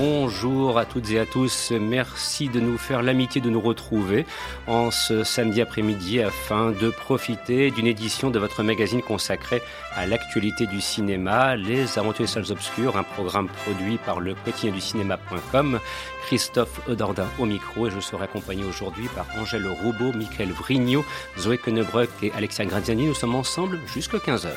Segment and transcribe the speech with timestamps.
[0.00, 1.72] Bonjour à toutes et à tous.
[1.72, 4.26] Merci de nous faire l'amitié de nous retrouver
[4.68, 9.60] en ce samedi après-midi afin de profiter d'une édition de votre magazine consacré
[9.96, 14.70] à l'actualité du cinéma, Les Aventures des Salles Obscures, un programme produit par le quotidien
[14.70, 15.80] du cinéma.com.
[16.26, 21.04] Christophe Eudordin au micro et je serai accompagné aujourd'hui par Angèle Roubaud, Michael Vrignot,
[21.36, 23.06] Zoé Quenebruck et Alexia Graziani.
[23.06, 24.50] Nous sommes ensemble jusqu'à 15h.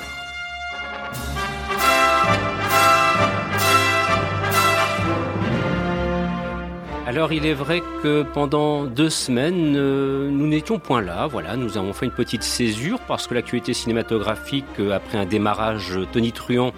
[7.12, 11.28] Alors il est vrai que pendant deux semaines, euh, nous n'étions point là.
[11.28, 16.00] Voilà, nous avons fait une petite césure parce que l'actualité cinématographique, euh, après un démarrage
[16.14, 16.72] tonitruant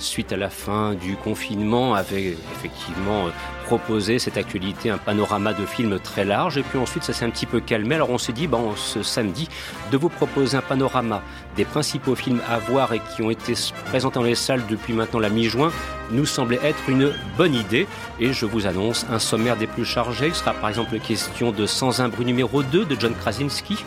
[0.00, 3.30] suite à la fin du confinement, avait effectivement euh,
[3.66, 6.58] proposé cette actualité, un panorama de films très large.
[6.58, 7.94] Et puis ensuite, ça s'est un petit peu calmé.
[7.94, 9.48] Alors on s'est dit, bon, ce samedi,
[9.92, 11.22] de vous proposer un panorama
[11.56, 13.54] des principaux films à voir et qui ont été
[13.86, 15.72] présentés dans les salles depuis maintenant la mi-juin
[16.10, 17.86] nous semblait être une bonne idée.
[18.20, 20.28] Et je vous annonce un sommaire des plus chargés.
[20.28, 23.84] Il sera par exemple question de Sans un bruit numéro 2 de John Krasinski,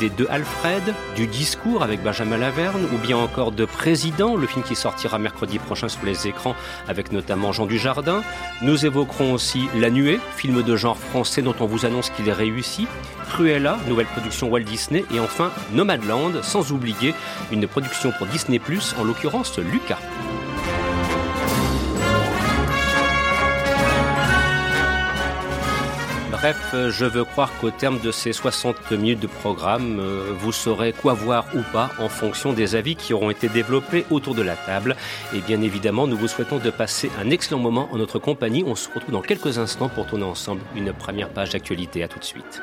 [0.00, 0.82] des deux Alfred,
[1.16, 5.58] du discours avec Benjamin Laverne, ou bien encore de Président, le film qui sortira mercredi
[5.58, 6.54] prochain sur les écrans
[6.88, 8.22] avec notamment Jean Dujardin.
[8.62, 12.32] Nous évoquerons aussi La Nuée, film de genre français dont on vous annonce qu'il est
[12.32, 12.86] réussi.
[13.34, 17.14] Cruella, nouvelle production Walt Disney, et enfin Nomadland, sans oublier
[17.50, 18.60] une production pour Disney+,
[18.96, 19.98] en l'occurrence Lucas.
[26.30, 30.00] Bref, je veux croire qu'au terme de ces 60 minutes de programme,
[30.38, 34.36] vous saurez quoi voir ou pas en fonction des avis qui auront été développés autour
[34.36, 34.94] de la table.
[35.34, 38.62] Et bien évidemment, nous vous souhaitons de passer un excellent moment en notre compagnie.
[38.64, 42.04] On se retrouve dans quelques instants pour tourner ensemble une première page d'actualité.
[42.04, 42.62] À tout de suite.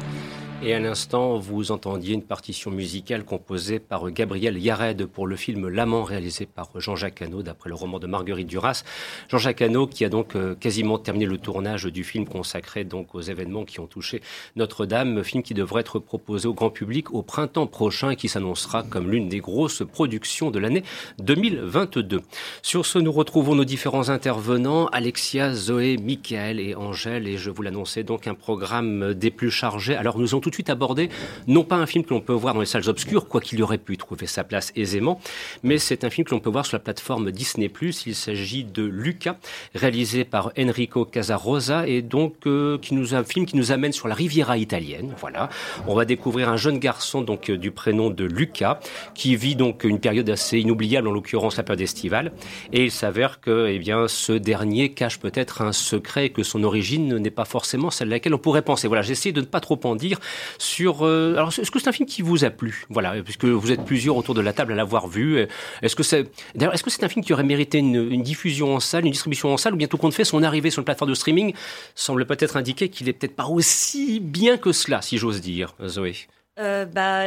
[0.63, 5.67] Et à l'instant, vous entendiez une partition musicale composée par Gabriel Yared pour le film
[5.67, 8.83] L'amant réalisé par Jean-Jacques Hano d'après le roman de Marguerite Duras.
[9.29, 13.21] Jean-Jacques Hano qui a donc euh, quasiment terminé le tournage du film consacré donc aux
[13.21, 14.21] événements qui ont touché
[14.55, 18.83] Notre-Dame, film qui devrait être proposé au grand public au printemps prochain et qui s'annoncera
[18.83, 20.83] comme l'une des grosses productions de l'année
[21.17, 22.21] 2022.
[22.61, 27.63] Sur ce, nous retrouvons nos différents intervenants, Alexia, Zoé, Michael et Angèle et je vous
[27.63, 29.95] l'annonçais donc un programme des plus chargés.
[29.95, 31.09] Alors nous tout tout de suite aborder
[31.47, 33.77] non pas un film que l'on peut voir dans les salles obscures, quoi qu'il aurait
[33.77, 35.19] pu trouver sa place aisément,
[35.63, 37.71] mais c'est un film que l'on peut voir sur la plateforme Disney+.
[38.05, 39.37] Il s'agit de Luca,
[39.73, 44.07] réalisé par Enrico Casarosa et donc euh, qui nous un film qui nous amène sur
[44.07, 45.13] la Riviera italienne.
[45.19, 45.49] Voilà,
[45.87, 48.79] on va découvrir un jeune garçon donc euh, du prénom de Luca
[49.15, 52.31] qui vit donc une période assez inoubliable, en l'occurrence la période estivale,
[52.73, 57.17] et il s'avère que eh bien ce dernier cache peut-être un secret que son origine
[57.17, 58.87] n'est pas forcément celle à laquelle on pourrait penser.
[58.87, 60.19] Voilà, j'essaie de ne pas trop en dire
[60.57, 61.05] sur.
[61.05, 62.85] Euh, alors, est-ce que c'est un film qui vous a plu?
[62.89, 65.45] Voilà, puisque vous êtes plusieurs autour de la table à l'avoir vu.
[65.81, 68.79] Est-ce que c'est d'ailleurs est-ce que c'est un film qui aurait mérité une, diffusion en
[68.79, 71.09] salle, une distribution en salle, ou bien tout compte fait, son arrivée sur une plateforme
[71.09, 71.53] de streaming
[71.95, 76.15] semble peut-être indiquer qu'il est peut-être pas aussi bien que cela, si j'ose dire, Zoé?
[76.59, 77.23] Euh, bah,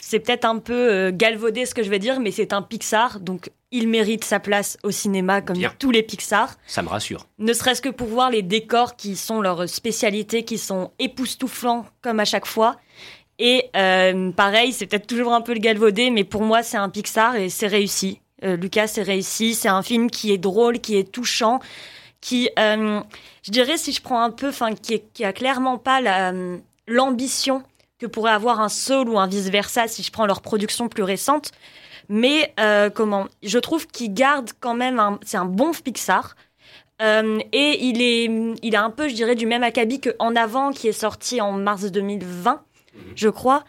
[0.00, 3.18] c'est peut-être un peu euh, galvaudé ce que je vais dire, mais c'est un Pixar,
[3.18, 6.54] donc il mérite sa place au cinéma comme tous les Pixar.
[6.66, 7.26] Ça me rassure.
[7.38, 12.20] Ne serait-ce que pour voir les décors qui sont leur spécialité, qui sont époustouflants comme
[12.20, 12.76] à chaque fois.
[13.40, 16.88] Et euh, pareil, c'est peut-être toujours un peu le galvaudé, mais pour moi c'est un
[16.88, 18.20] Pixar et c'est réussi.
[18.42, 19.54] Lucas, c'est réussi.
[19.54, 21.60] C'est un film qui est drôle, qui est touchant,
[22.22, 26.00] qui, je dirais, si je prends un peu, enfin, qui, qui a clairement pas
[26.86, 27.62] l'ambition
[28.00, 31.52] que pourrait avoir un Soul ou un vice-versa si je prends leur production plus récente.
[32.08, 36.34] Mais euh, comment Je trouve qu'il garde quand même c'est un bon Pixar.
[37.00, 40.36] Euh, et il est, il a un peu, je dirais, du même acabit que En
[40.36, 42.62] Avant, qui est sorti en mars 2020,
[43.14, 43.64] je crois.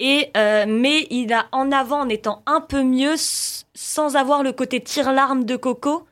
[0.00, 4.52] Et euh, mais il a En Avant en étant un peu mieux, sans avoir le
[4.52, 6.06] côté tire-larme de Coco.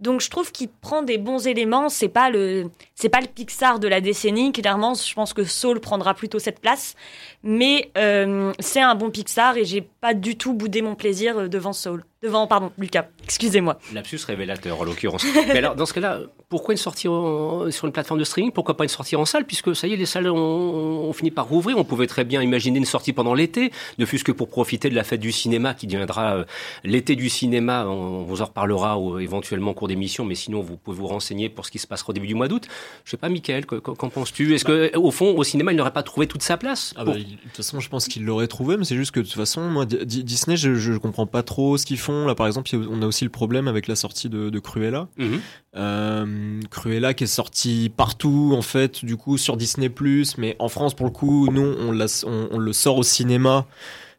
[0.00, 1.88] Donc je trouve qu'il prend des bons éléments.
[1.88, 4.52] C'est pas le c'est pas le Pixar de la décennie.
[4.52, 6.94] Clairement, je pense que Soul prendra plutôt cette place.
[7.42, 11.48] Mais euh, c'est un bon Pixar et j'ai pas du tout boudé mon plaisir euh,
[11.48, 12.04] devant Soul.
[12.22, 13.06] Devant, pardon, Lucas.
[13.24, 13.78] Excusez-moi.
[13.92, 15.24] Lapsus révélateur, en l'occurrence.
[15.46, 18.50] Mais alors, dans ce cas-là, pourquoi une sortie sur une plateforme de streaming?
[18.50, 19.44] Pourquoi pas une sortie en salle?
[19.44, 21.76] Puisque ça y est, les salles ont, fini par rouvrir.
[21.76, 24.94] On pouvait très bien imaginer une sortie pendant l'été, ne fût-ce que pour profiter de
[24.94, 26.44] la fête du cinéma qui deviendra euh,
[26.82, 27.86] l'été du cinéma.
[27.86, 31.50] On, vous en reparlera ou, éventuellement au cours d'émission, mais sinon, vous pouvez vous renseigner
[31.50, 32.68] pour ce qui se passera au début du mois d'août.
[33.04, 34.54] Je sais pas, Michael, qu'en penses-tu?
[34.54, 36.94] Est-ce que, au fond, au cinéma, il n'aurait pas trouvé toute sa place?
[36.96, 39.26] Ah bah, De toute façon, je pense qu'il l'aurait trouvé, mais c'est juste que de
[39.26, 42.26] toute façon, moi, Disney, je, je comprends pas trop ce qu'ils font.
[42.26, 45.08] Là, par exemple, on a aussi le problème avec la sortie de, Cruella.
[45.16, 45.40] Mhm.
[45.76, 49.90] Euh, Cruella qui est sortie partout, en fait, du coup, sur Disney+,
[50.38, 53.66] mais en France, pour le coup, nous, on, on, le sort au cinéma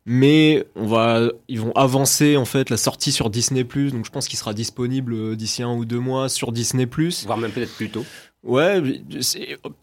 [0.07, 3.63] mais on va, ils vont avancer en fait la sortie sur Disney+.
[3.63, 6.88] Donc je pense qu'il sera disponible d'ici un ou deux mois sur Disney+.
[7.25, 8.06] Voire même peut-être plus tôt.
[8.45, 8.80] Ouais,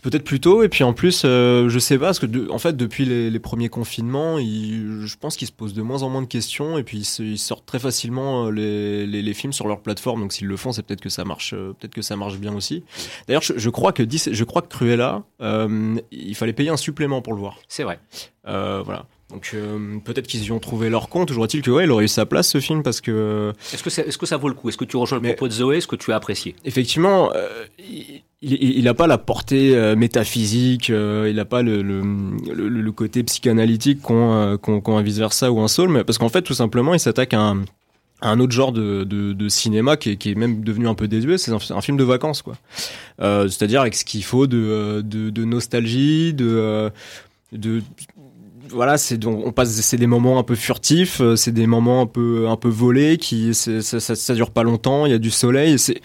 [0.02, 0.62] peut-être plus tôt.
[0.62, 3.68] Et puis en plus, euh, je sais pas, parce que en fait, depuis les, premiers
[3.68, 6.78] confinements, je pense qu'ils se posent de moins en moins de questions.
[6.78, 10.20] Et puis ils, sortent très facilement euh, les, les, films sur leur plateforme.
[10.20, 12.54] Donc s'ils le font, c'est peut-être que ça marche, euh, peut-être que ça marche bien
[12.54, 12.84] aussi.
[13.26, 17.40] D'ailleurs, je, crois que je crois que Cruella, il fallait payer un supplément pour le
[17.40, 17.58] voir.
[17.66, 17.98] C'est vrai.
[18.44, 19.06] voilà.
[19.30, 19.56] Donc
[20.04, 21.26] peut-être qu'ils y ont trouvé leur compte.
[21.28, 23.52] Toujours est-il que ouais, il aurait eu sa place ce film parce que.
[23.72, 24.68] Est-ce que, est, ce que ça vaut le coup?
[24.68, 25.78] Est-ce que tu rejoins le propos de Zoé?
[25.78, 26.54] Est-ce que tu as apprécié?
[26.64, 27.32] Effectivement,
[28.42, 32.02] il n'a pas la portée euh, métaphysique, euh, il n'a pas le, le,
[32.68, 36.28] le, côté psychanalytique qu'ont euh, qu un vice versa ou un soul, mais parce qu'en
[36.28, 37.62] fait tout simplement il s'attaque à un,
[38.20, 41.06] un autre genre de, de, de cinéma qui est, qui est, même devenu un peu
[41.06, 42.54] désuet, c'est un, film de vacances quoi.
[43.18, 46.90] C'est-à-dire avec ce qu'il faut de, de, de, nostalgie, de,
[47.52, 47.80] de
[48.70, 52.48] voilà, c'est on passe, c'est des moments un peu furtifs, c'est des moments un peu
[52.48, 55.78] un peu volés qui ça, ça, ça, dure pas longtemps, il y a du soleil,
[55.78, 56.00] c'est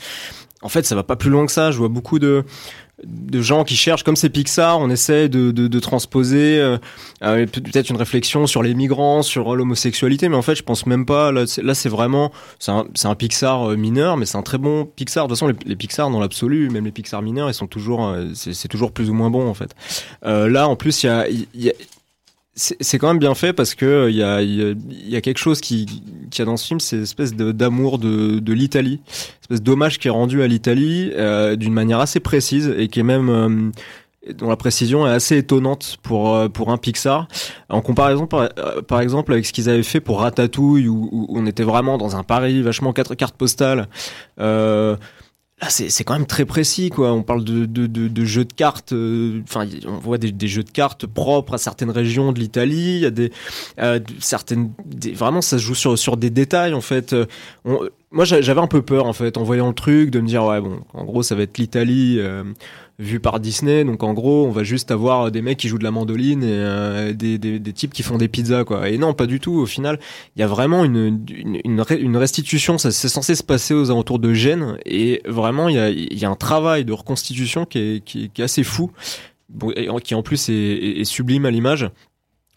[0.61, 1.71] en fait, ça va pas plus loin que ça.
[1.71, 2.43] Je vois beaucoup de
[3.03, 6.77] de gens qui cherchent, comme c'est Pixar, on essaie de, de, de transposer euh,
[7.21, 11.05] euh peut-être une réflexion sur les migrants, sur l'homosexualité, mais en fait, je pense même
[11.05, 11.31] pas.
[11.31, 15.27] Là, c'est vraiment, c'est un, un, Pixar euh, mineur, mais c'est un très bon Pixar.
[15.27, 18.07] De toute façon, les, les Pixar dans l'absolu, même les Pixar mineurs, ils sont toujours,
[18.07, 19.75] euh, c'est toujours plus ou moins bon en fait.
[20.25, 21.73] Euh, là, en plus, il y a, y a
[22.57, 25.85] c'est quand même bien fait parce que il y a, y a quelque chose qui,
[26.31, 28.99] qui a dans ce film, c'est espèce d'amour de, de l'Italie,
[29.41, 33.03] espèce d'hommage qui est rendu à l'Italie euh, d'une manière assez précise et qui est
[33.03, 33.71] même euh,
[34.33, 37.27] dont la précision est assez étonnante pour euh, pour un Pixar.
[37.69, 38.49] En comparaison par,
[38.87, 42.15] par exemple avec ce qu'ils avaient fait pour Ratatouille où, où, on était vraiment dans
[42.15, 43.87] un Paris vachement quatre cartes postales
[44.39, 44.95] euh,
[45.59, 47.11] Là, c'est quand même très précis, quoi.
[47.13, 48.93] On parle de, de, de, jeux de cartes.
[48.93, 52.97] Euh, enfin, on voit des, des, jeux de cartes propres à certaines régions de l'Italie.
[52.97, 53.31] Il y a des
[53.79, 54.71] euh, certaines.
[55.15, 57.13] vraiment, ça se joue sur sur des détails, en fait.
[57.13, 57.25] Euh,
[58.11, 60.61] moi, j'avais un peu peur, en fait, en voyant le truc, de me dire ouais,
[60.61, 62.19] bon, en gros, ça va être l'Italie
[63.00, 63.84] vu par Disney.
[63.84, 66.48] Donc en gros, on va juste avoir des mecs qui jouent de la mandoline et
[66.50, 68.89] euh, des, des, des, types qui font des pizzas, quoi.
[68.89, 69.54] Et non, pas du tout.
[69.54, 70.00] Au final,
[70.36, 72.77] il y a vraiment une, une, une restitution.
[72.77, 76.25] Ça c'est censé se passer aux alentours de Gênes et vraiment, il y a, y
[76.25, 78.92] a un travail de reconstitution qui est, qui, qui est assez fou
[80.04, 81.89] qui en plus est sublime à l'image.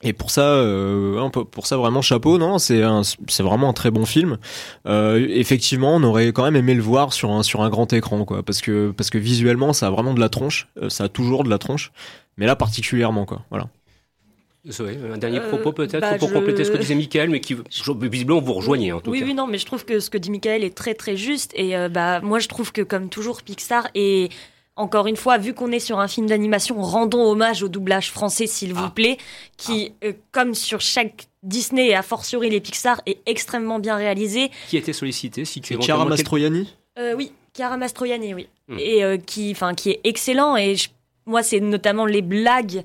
[0.02, 2.82] Et pour ça, euh, pour ça vraiment chapeau, non C'est
[3.28, 4.38] c'est vraiment un très bon film.
[4.86, 8.24] Euh, effectivement, on aurait quand même aimé le voir sur un sur un grand écran,
[8.24, 11.08] quoi, parce que parce que visuellement, ça a vraiment de la tronche, euh, ça a
[11.08, 11.92] toujours de la tronche,
[12.38, 13.42] mais là particulièrement, quoi.
[13.50, 13.68] Voilà.
[14.66, 17.54] un dernier propos peut-être bah, pour compléter ce que disait Michael, mais qui
[18.00, 19.26] visiblement vous rejoignez en tout oui, cas.
[19.26, 21.52] Oui, non, mais je trouve que ce que dit Michael est très très juste.
[21.54, 24.32] Et bah moi je trouve que comme toujours Pixar est
[24.80, 28.46] encore une fois, vu qu'on est sur un film d'animation, rendons hommage au doublage français,
[28.46, 28.92] s'il vous ah.
[28.94, 29.18] plaît,
[29.56, 30.06] qui, ah.
[30.06, 34.50] euh, comme sur chaque Disney et a fortiori les Pixar, est extrêmement bien réalisé.
[34.68, 38.48] Qui a été sollicité si tu Chiara Mastroianni euh, Oui, Chiara Mastroianni, oui.
[38.68, 38.78] Hmm.
[38.78, 40.56] Et euh, qui, qui est excellent.
[40.56, 40.76] Et
[41.26, 42.82] moi, c'est notamment les blagues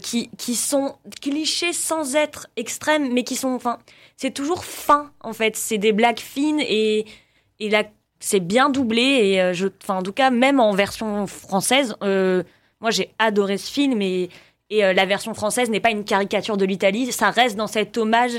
[0.00, 3.50] qui, qui sont clichés sans être extrêmes, mais qui sont.
[3.50, 3.78] Enfin,
[4.16, 5.54] c'est toujours fin, en fait.
[5.54, 7.04] C'est des blagues fines et,
[7.60, 7.84] et la
[8.20, 12.42] c'est bien doublé et euh, je, enfin en tout cas même en version française, euh,
[12.80, 14.30] moi j'ai adoré ce film et,
[14.70, 17.96] et euh, la version française n'est pas une caricature de l'Italie, ça reste dans cet
[17.98, 18.32] hommage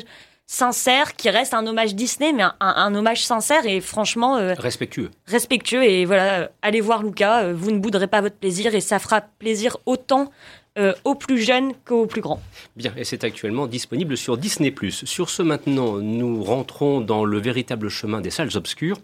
[0.46, 5.12] sincère qui reste un hommage Disney mais un, hommage sincère et franchement respectueux.
[5.26, 9.20] Respectueux et voilà, allez voir Luca, vous ne bouderez pas votre plaisir et ça fera
[9.20, 10.32] plaisir autant
[10.78, 12.40] euh, aux plus jeunes qu'aux plus grands.
[12.76, 14.72] Bien, et c'est actuellement disponible sur Disney+.
[14.92, 19.00] Sur ce maintenant, nous rentrons dans le véritable chemin des salles obscures.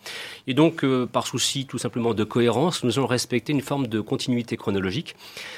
[0.45, 4.01] Et donc, euh, par souci tout simplement de cohérence, nous allons respecter une forme de
[4.01, 5.15] continuité chronologique.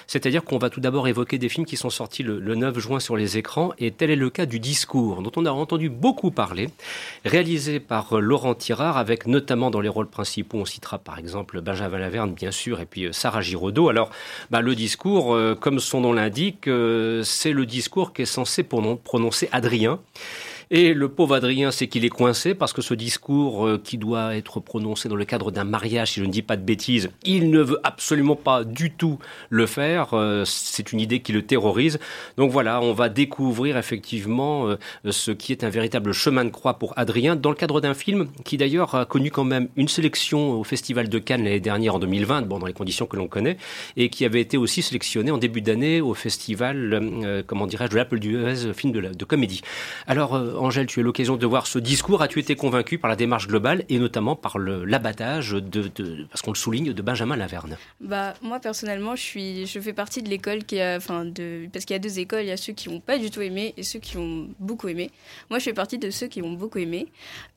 [0.07, 3.17] C'est-à-dire qu'on va tout d'abord évoquer des films qui sont sortis le, 9 juin sur
[3.17, 3.73] les écrans.
[3.77, 6.69] Et tel est le cas du Discours, dont on a entendu beaucoup parler,
[7.25, 11.97] réalisé par Laurent Tirard, avec notamment dans les rôles principaux, on citera par exemple Benjamin
[11.97, 13.89] Laverne, bien sûr, et puis euh, Sarah Giraudot.
[13.89, 14.11] Alors,
[14.49, 16.69] bah, le Discours, comme son on l'indique,
[17.23, 19.99] c'est le discours qui est censé prononcer Adrien.
[20.71, 24.35] Et le pauvre Adrien, c'est qu'il est coincé parce que ce discours euh, qui doit
[24.35, 27.51] être prononcé dans le cadre d'un mariage, si je ne dis pas de bêtises, il
[27.51, 29.19] ne veut absolument pas du tout
[29.49, 30.13] le faire.
[30.13, 31.99] Euh, c'est une idée qui le terrorise.
[32.37, 34.77] Donc voilà, on va découvrir effectivement euh,
[35.11, 38.27] ce qui est un véritable chemin de croix pour Adrien dans le cadre d'un film
[38.43, 41.99] qui d'ailleurs a connu quand même une sélection au Festival de Cannes l'année dernière en
[41.99, 43.57] 2020, bon dans les conditions que l'on connaît,
[43.97, 48.19] et qui avait été aussi sélectionné en début d'année au Festival, comment dirais-je, de l'Apple
[48.19, 49.61] d'Huez, film de, de comédie.
[50.07, 52.21] Alors Angèle, tu as l'occasion de voir ce discours.
[52.21, 55.89] As-tu été convaincu par la démarche globale et notamment par l'abattage de,
[56.29, 57.77] parce qu'on le souligne, de Benjamin Laverne?
[57.99, 61.85] Bah moi personnellement, je suis, je fais partie de l'école qui a, enfin de, parce
[61.85, 63.73] qu'il y a deux écoles, il y a ceux qui n'ont pas du tout aimé
[63.77, 65.11] et ceux qui ont beaucoup aimé.
[65.49, 67.07] Moi, je fais partie de ceux qui ont beaucoup aimé.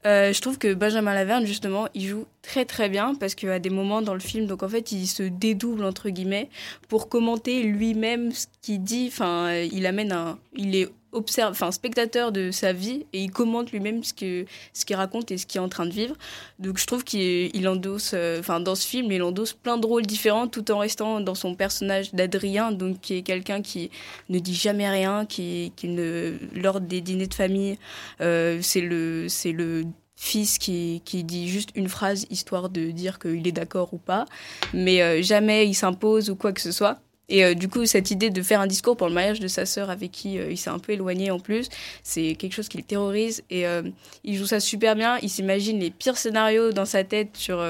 [0.07, 3.71] Euh, je trouve que Benjamin Laverne justement, il joue très très bien parce qu'à des
[3.71, 6.49] moments dans le film, donc en fait, il se dédouble entre guillemets
[6.89, 9.07] pour commenter lui-même ce qu'il dit.
[9.09, 13.73] Enfin, il amène un, il est observe, enfin spectateur de sa vie et il commente
[13.73, 16.15] lui-même ce que ce qu'il raconte et ce qu'il est en train de vivre.
[16.59, 20.07] Donc je trouve qu'il endosse, euh, enfin dans ce film, il endosse plein de rôles
[20.07, 23.91] différents tout en restant dans son personnage d'Adrien, donc qui est quelqu'un qui
[24.29, 27.79] ne dit jamais rien, qui, qui ne lors des dîners de famille,
[28.21, 29.85] euh, c'est le c'est le
[30.17, 34.27] fils qui, qui, dit juste une phrase histoire de dire qu'il est d'accord ou pas,
[34.75, 36.99] mais euh, jamais il s'impose ou quoi que ce soit.
[37.29, 39.67] Et euh, du coup, cette idée de faire un discours pour le mariage de sa
[39.67, 41.69] sœur avec qui euh, il s'est un peu éloigné en plus,
[42.03, 43.43] c'est quelque chose qui le terrorise.
[43.51, 43.83] Et euh,
[44.25, 45.19] il joue ça super bien.
[45.23, 47.65] Il s'imagine les pires scénarios dans sa tête sur,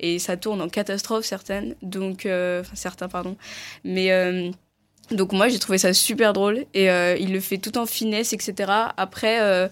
[0.00, 1.74] et ça tourne en catastrophe certaines.
[1.82, 2.28] Donc,
[2.74, 3.36] certains, pardon.
[3.84, 4.52] Mais
[5.10, 6.64] donc moi, j'ai trouvé ça super drôle.
[6.74, 6.86] Et
[7.18, 8.70] il le fait tout en finesse, etc.
[8.96, 9.70] Après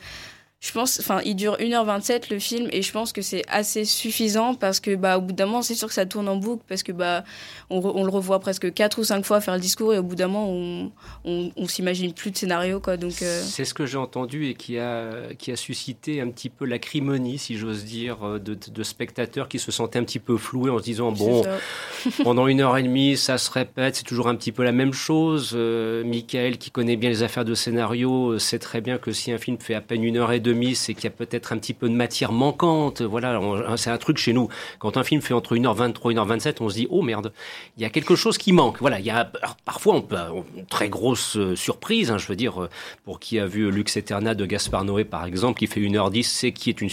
[0.59, 4.55] je pense, enfin, il dure 1h27 le film et je pense que c'est assez suffisant
[4.55, 6.83] parce que, bah, au bout d'un moment, c'est sûr que ça tourne en boucle parce
[6.83, 7.25] que, bah,
[7.69, 10.15] on, on, le revoit presque 4 ou 5 fois faire le discours et au bout
[10.15, 12.97] d'un moment, on, on, s'imagine plus de scénario, quoi.
[12.97, 16.49] Donc, euh, C'est ce que j'ai entendu et qui a, qui a suscité un petit
[16.49, 20.71] peu l'acrimonie, si j'ose dire, de, de, spectateurs qui se sentaient un petit peu floués
[20.71, 21.43] en se disant, bon,
[22.25, 24.95] pendant une heure et demie, ça se répète, c'est toujours un petit peu la même
[24.95, 25.53] chose.
[25.55, 29.39] Euh, Michael, qui connaît bien les affaires de scénario, sait très bien que si un
[29.39, 31.89] film fait à peine une heure et c'est qu'il y a peut-être un petit peu
[31.89, 33.03] de matière manquante.
[33.03, 33.41] Voilà,
[33.77, 34.49] c'est un truc chez nous.
[34.79, 37.33] Quand un film fait entre 1h23 et 1h27, on se dit, oh merde,
[37.77, 38.79] il y a quelque chose qui manque.
[38.81, 39.31] Voilà, il y a,
[39.65, 40.17] parfois, on peut,
[40.57, 42.69] une très grosse euh, surprise, hein, je veux dire, euh,
[43.05, 46.53] pour qui a vu Lux Eterna de Gaspard Noé, par exemple, qui fait 1h10, c'est
[46.53, 46.91] qui est une,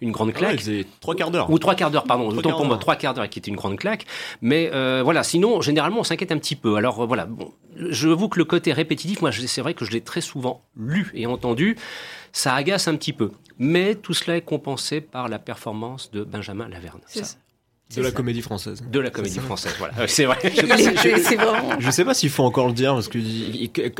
[0.00, 0.60] une grande claque.
[0.66, 1.50] Ouais, trois quarts d'heure.
[1.50, 2.28] Ou trois quarts d'heure, pardon.
[2.28, 4.06] Autant pour moi, trois quarts d'heure, qui est une grande claque.
[4.42, 6.76] Mais euh, voilà, sinon, généralement, on s'inquiète un petit peu.
[6.76, 10.00] Alors voilà, bon, je vous que le côté répétitif, moi, c'est vrai que je l'ai
[10.00, 11.76] très souvent lu et entendu
[12.32, 13.30] ça agace un petit peu.
[13.58, 17.00] Mais tout cela est compensé par la performance de Benjamin Laverne.
[17.06, 17.22] Ça.
[17.96, 18.84] De la comédie française.
[18.88, 20.06] De la comédie française, voilà.
[20.06, 20.38] C'est vrai.
[20.44, 23.18] Je, ne sais pas s'il faut encore le dire, parce que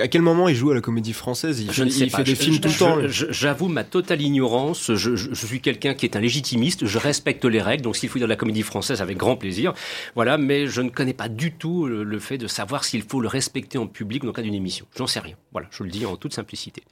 [0.01, 1.61] à quel moment il joue à la comédie française?
[1.61, 2.99] Il, je ne sais il fait des films tout le temps.
[3.09, 4.95] J'avoue ma totale ignorance.
[4.95, 6.87] Je, suis quelqu'un qui est un légitimiste.
[6.87, 7.83] Je respecte les règles.
[7.83, 9.73] Donc s'il faut dire de la comédie française, avec grand plaisir.
[10.15, 13.29] Voilà, mais je ne connais pas du tout le, fait de savoir s'il faut le
[13.29, 14.87] respecter en public dans le cas d'une émission.
[14.97, 15.35] J'en sais rien.
[15.51, 16.85] Voilà, je le dis en toute simplicité.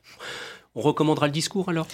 [0.75, 1.87] On recommandera le discours alors?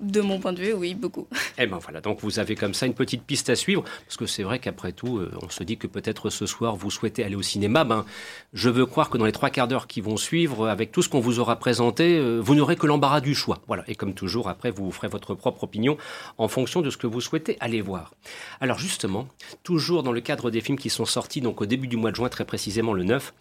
[0.00, 1.26] De mon point de vue, oui, beaucoup.
[1.56, 4.26] Eh ben voilà, donc vous avez comme ça une petite piste à suivre, parce que
[4.26, 7.36] c'est vrai qu'après tout, euh, on se dit que peut-être ce soir vous souhaitez aller
[7.36, 7.84] au cinéma.
[7.84, 8.04] Ben,
[8.52, 11.08] je veux croire que dans les trois quarts d'heure qui vont suivre, avec tout ce
[11.08, 13.60] qu'on vous aura présenté, euh, vous n'aurez que l'embarras du choix.
[13.68, 15.96] Voilà, et comme toujours, après, vous ferez votre propre opinion
[16.36, 18.14] en fonction de ce que vous souhaitez aller voir.
[18.60, 19.28] Alors justement,
[19.62, 22.16] toujours dans le cadre des films qui sont sortis donc au début du mois de
[22.16, 23.32] juin, très précisément le 9,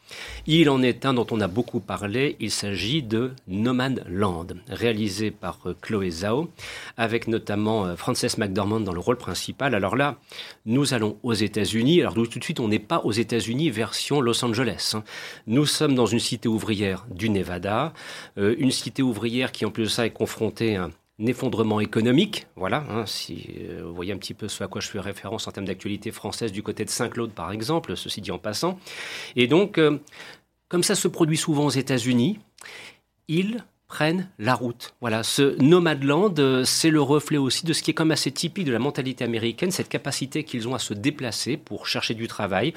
[0.45, 2.35] il en est un dont on a beaucoup parlé.
[2.39, 6.49] Il s'agit de No Land réalisé par euh, Chloé Zhao,
[6.97, 9.75] avec notamment euh, Frances McDormand dans le rôle principal.
[9.75, 10.17] Alors là,
[10.65, 12.01] nous allons aux États-Unis.
[12.01, 14.93] Alors tout de suite, on n'est pas aux États-Unis version Los Angeles.
[14.95, 15.03] Hein.
[15.47, 17.93] Nous sommes dans une cité ouvrière du Nevada,
[18.37, 22.47] euh, une cité ouvrière qui en plus de ça est confrontée à un effondrement économique.
[22.55, 23.49] Voilà, hein, si
[23.83, 26.51] vous voyez un petit peu ce à quoi je fais référence en termes d'actualité française
[26.51, 28.79] du côté de Saint-Claude, par exemple, ceci dit en passant.
[29.35, 29.79] Et donc,
[30.69, 32.39] comme ça se produit souvent aux États-Unis,
[33.27, 33.63] il
[33.93, 34.95] prennent la route.
[35.01, 38.65] Voilà, ce Nomadland, euh, c'est le reflet aussi de ce qui est comme assez typique
[38.65, 42.73] de la mentalité américaine, cette capacité qu'ils ont à se déplacer pour chercher du travail,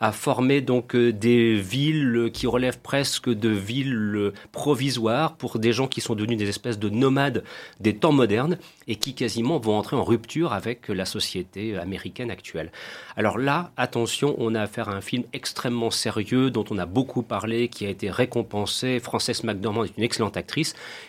[0.00, 5.86] à former donc euh, des villes qui relèvent presque de villes provisoires pour des gens
[5.86, 7.44] qui sont devenus des espèces de nomades
[7.78, 8.56] des temps modernes
[8.88, 12.72] et qui quasiment vont entrer en rupture avec la société américaine actuelle.
[13.18, 17.22] Alors là, attention, on a affaire à un film extrêmement sérieux dont on a beaucoup
[17.22, 18.98] parlé, qui a été récompensé.
[18.98, 20.53] Frances McDormand est une excellente actrice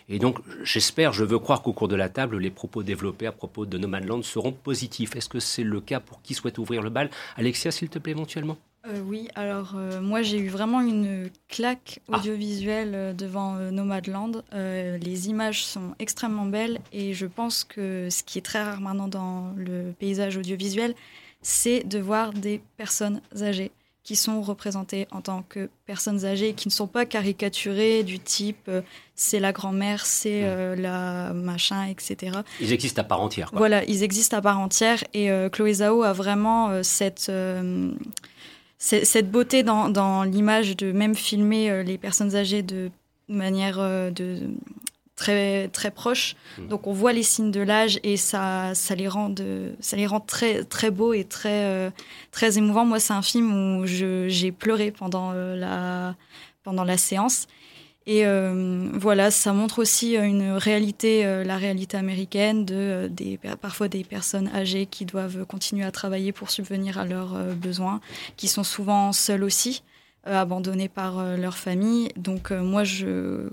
[0.09, 3.31] et donc, j'espère, je veux croire qu'au cours de la table, les propos développés à
[3.31, 5.15] propos de No Land seront positifs.
[5.15, 7.09] Est-ce que c'est le cas pour qui souhaite ouvrir le bal?
[7.35, 12.01] Alexia, s'il te plaît, éventuellement euh, oui, alors euh, moi j'ai eu vraiment une claque
[12.11, 12.19] ah.
[12.19, 14.43] audiovisuelle euh, devant Nomadland.
[14.53, 19.07] les images sont extrêmement belles et je pense que ce qui est très rare maintenant
[19.07, 20.93] dans le paysage audiovisuel,
[21.41, 23.71] c'est de voir des personnes âgées
[24.05, 28.69] qui sont représentés en tant que personnes âgées, qui ne sont pas caricaturées du type
[28.69, 28.81] euh,
[29.15, 32.37] c'est la grand-mère, c'est euh, la machin, etc.
[32.61, 33.49] Ils existent à part entière.
[33.53, 37.31] Voilà, ils existent à part entière et euh, Chloé Zhao a vraiment cette,
[38.77, 42.91] cette beauté dans, dans l'image de même filmer les personnes âgées de
[43.27, 44.39] manière de
[45.15, 46.35] très très proches.
[46.57, 46.67] Hmm.
[46.67, 50.07] Donc on voit les signes de l'âge et ça ça les rend de, ça les
[50.07, 51.89] rend très très beaux et très euh,
[52.31, 52.85] très émouvants.
[52.85, 56.15] Moi c'est un film où j'ai pleuré pendant euh, la
[56.63, 57.47] pendant la séance.
[58.07, 64.03] Et euh, voilà, ça montre aussi une réalité, la réalité américaine de des, parfois des
[64.03, 68.01] personnes âgées qui doivent continuer à travailler pour subvenir à leurs besoins,
[68.37, 69.81] qui sont souvent seules aussi,
[70.23, 72.09] abandonnées par leur famille.
[72.15, 73.49] Donc moi, je,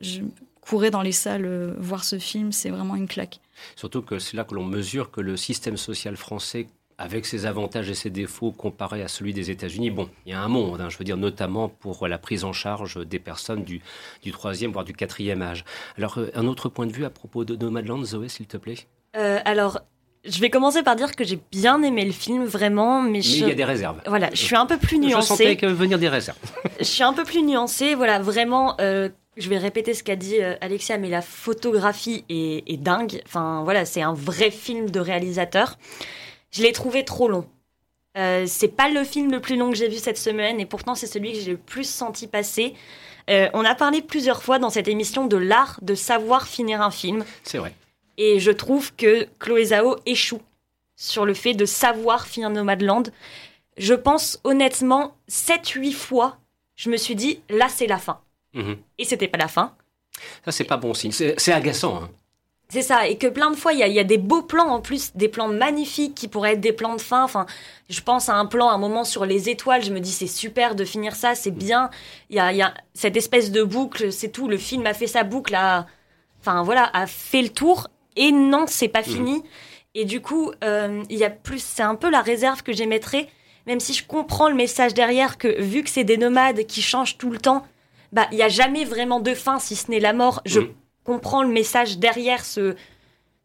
[0.00, 0.22] je,
[0.64, 3.40] courir dans les salles euh, voir ce film, c'est vraiment une claque.
[3.76, 6.66] Surtout que c'est là que l'on mesure que le système social français
[6.98, 10.40] avec ses avantages et ses défauts comparé à celui des États-Unis, bon, il y a
[10.40, 13.80] un monde, hein, je veux dire, notamment pour la prise en charge des personnes du,
[14.22, 15.64] du troisième, voire du quatrième âge.
[15.98, 18.76] Alors, euh, un autre point de vue à propos de Nomadland, Zoé, s'il te plaît?
[19.16, 19.80] Euh, Alors,
[20.24, 23.48] je vais commencer par dire que j'ai bien aimé le film, vraiment, mais, mais il
[23.48, 24.00] y a des réserves.
[24.06, 25.20] Voilà, je suis un peu plus nuancée.
[25.20, 26.38] Je sentais que venir des réserves.
[26.78, 28.76] je suis un peu plus nuancée, voilà, vraiment
[29.36, 33.22] je vais répéter ce qu'a dit euh, Alexia, mais la photographie est, dingue.
[33.26, 35.78] Enfin, voilà, c'est un vrai film de réalisateur.
[36.50, 37.46] Je l'ai trouvé trop long.
[38.16, 40.94] Euh, c'est pas le film le plus long que j'ai vu cette semaine, et pourtant
[40.94, 42.74] c'est celui que j'ai le plus senti passer.
[43.28, 46.90] Euh, on a parlé plusieurs fois dans cette émission de l'art de savoir finir un
[46.90, 47.24] film.
[47.42, 47.74] C'est vrai.
[48.16, 50.42] Et je trouve que Chloé Zhao échoue
[50.94, 53.04] sur le fait de savoir finir Nomadland.
[53.76, 56.38] Je pense honnêtement, 7-8 fois,
[56.76, 58.20] je me suis dit, là c'est la fin.
[58.54, 58.76] Mhm.
[58.98, 59.74] Et c'était pas la fin.
[60.44, 61.12] Ça, c'est pas bon signe.
[61.12, 62.02] C'est agaçant.
[62.02, 62.10] Hein.
[62.68, 65.14] C'est ça, et que plein de fois, il y, a, des beaux plans en plus,
[65.14, 67.22] des plans magnifiques qui pourraient être des plans de fin.
[67.22, 67.46] Enfin,
[67.88, 70.74] je pense à un plan, un moment sur les étoiles, je me dis c'est super
[70.74, 71.90] de finir ça, c'est bien.
[72.30, 74.48] Il y a, cette espèce de boucle, c'est tout.
[74.48, 75.86] Le film a fait sa boucle, a,
[76.40, 77.88] enfin voilà, a fait le tour.
[78.16, 79.06] Et non, c'est pas mhm.
[79.06, 79.42] fini.
[79.94, 83.28] Et du coup, euh, il y a plus, c'est un peu la réserve que j'émettrais,
[83.66, 87.18] même si je comprends le message derrière que vu que c'est des nomades qui changent
[87.18, 87.64] tout le temps,
[88.14, 90.40] bah, il n'y a jamais vraiment de fin, si ce n'est la mort.
[90.46, 90.68] Je mm.
[91.02, 92.76] comprends le message derrière ce,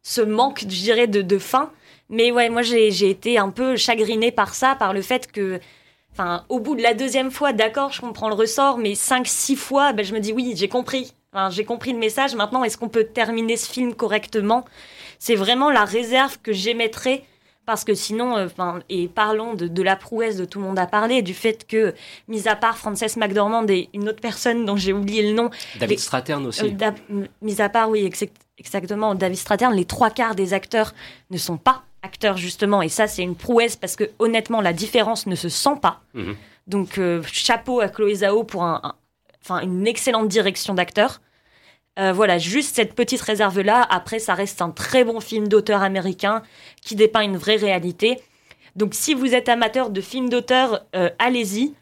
[0.04, 1.72] ce manque, je dirais, de, de fin.
[2.10, 5.60] Mais ouais, moi, j'ai été un peu chagrinée par ça, par le fait que,
[6.12, 9.56] enfin, au bout de la deuxième fois, d'accord, je comprends le ressort, mais cinq, six
[9.56, 11.14] fois, ben, je me dis oui, j'ai compris.
[11.34, 12.36] Enfin, j'ai compris le message.
[12.36, 14.66] Maintenant, est-ce qu'on peut terminer ce film correctement?
[15.18, 17.24] C'est vraiment la réserve que j'émettrais
[17.70, 20.88] parce que sinon, euh, enfin, et parlons de, la prouesse de tout le monde a
[20.88, 21.94] parlé, du fait que,
[22.28, 26.00] mis à part Frances McDormand et une autre personne dont j'ai oublié le nom, David
[26.00, 26.76] Stratern aussi.
[26.82, 28.12] Euh, mis à part, oui,
[28.58, 30.96] exactement, David Stratern, les trois quarts des acteurs
[31.30, 35.28] ne sont pas acteurs justement, et ça c'est une prouesse parce que honnêtement la différence
[35.28, 36.02] ne se sent pas.
[36.16, 36.36] Mhm.
[36.66, 38.96] Donc euh, chapeau à Chloé Zhao pour un,
[39.44, 41.22] enfin une excellente direction d'acteur.
[41.98, 43.86] Euh, voilà, juste cette petite réserve-là.
[43.90, 46.44] Après, ça reste un très bon film d'auteur américain
[46.82, 48.20] qui dépeint une vraie réalité.
[48.76, 51.74] Donc, si vous êtes amateur de films d'auteur, euh, allez-y.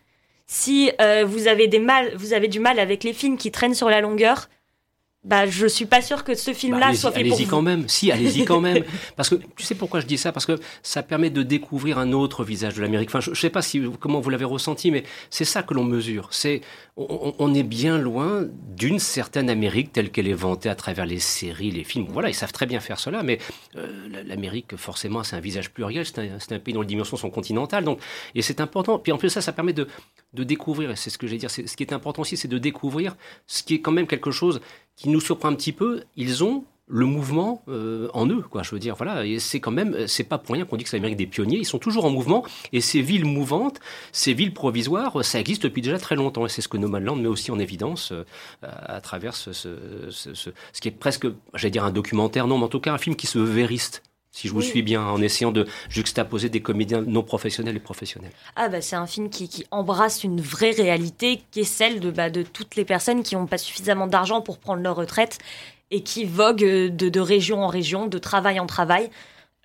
[0.47, 3.73] Si euh, vous avez des mal, vous avez du mal avec les films qui traînent
[3.73, 4.49] sur la longueur,
[5.27, 7.61] bah, je suis pas sûr que ce film-là bah, soit fait allez pour Allez-y quand
[7.61, 7.89] même.
[7.89, 8.85] Si, allez-y quand même.
[9.17, 10.31] Parce que tu sais pourquoi je dis ça?
[10.31, 13.09] Parce que ça permet de découvrir un autre visage de l'Amérique.
[13.09, 15.83] Enfin, je, ne sais pas si comment vous l'avez ressenti, mais c'est ça que l'on
[15.83, 16.29] mesure.
[16.31, 16.61] C'est
[16.95, 21.71] on, est bien loin d'une certaine Amérique telle qu'elle est vantée à travers les séries,
[21.71, 22.07] les films.
[22.09, 23.37] Voilà, ils savent très bien faire cela, mais
[23.75, 26.05] euh, l'Amérique, forcément, c'est un visage pluriel.
[26.05, 27.83] C'est un, un, pays dont les dimensions sont continentales.
[27.83, 27.99] Donc,
[28.33, 28.97] et c'est important.
[28.97, 29.87] Puis en plus ça, ça permet de,
[30.33, 30.91] de découvrir.
[30.91, 31.51] Et c'est ce que j'ai dire.
[31.51, 34.61] Ce qui est important aussi, c'est de découvrir ce qui est quand même quelque chose
[34.97, 36.03] qui nous surprend un petit peu.
[36.17, 38.63] Ils ont le mouvement euh, en eux, quoi.
[38.63, 40.89] Je veux dire, voilà, et c'est quand même, c'est pas pour rien qu'on dit que
[40.89, 41.57] c'est l'Amérique des pionniers.
[41.57, 43.79] Ils sont toujours en mouvement, et ces villes mouvantes,
[44.11, 46.45] ces villes provisoires, ça existe depuis déjà très longtemps.
[46.45, 48.23] Et c'est ce que Nomadland met aussi en évidence euh,
[48.61, 49.69] à travers ce, ce,
[50.09, 52.97] ce, ce, qui est presque, j'allais dire un documentaire, non, mais en tout cas un
[52.97, 57.01] film qui se vériste si je vous suis bien, en essayant de juxtaposer des comédiens
[57.01, 58.31] non professionnels et professionnels.
[58.55, 62.11] Ah bah c'est un film qui, qui, embrasse une vraie réalité qui est celle de,
[62.11, 65.39] bah, de toutes les personnes qui n'ont pas suffisamment d'argent pour prendre leur retraite
[65.89, 69.09] et qui voguent de, de région en région, de travail en travail,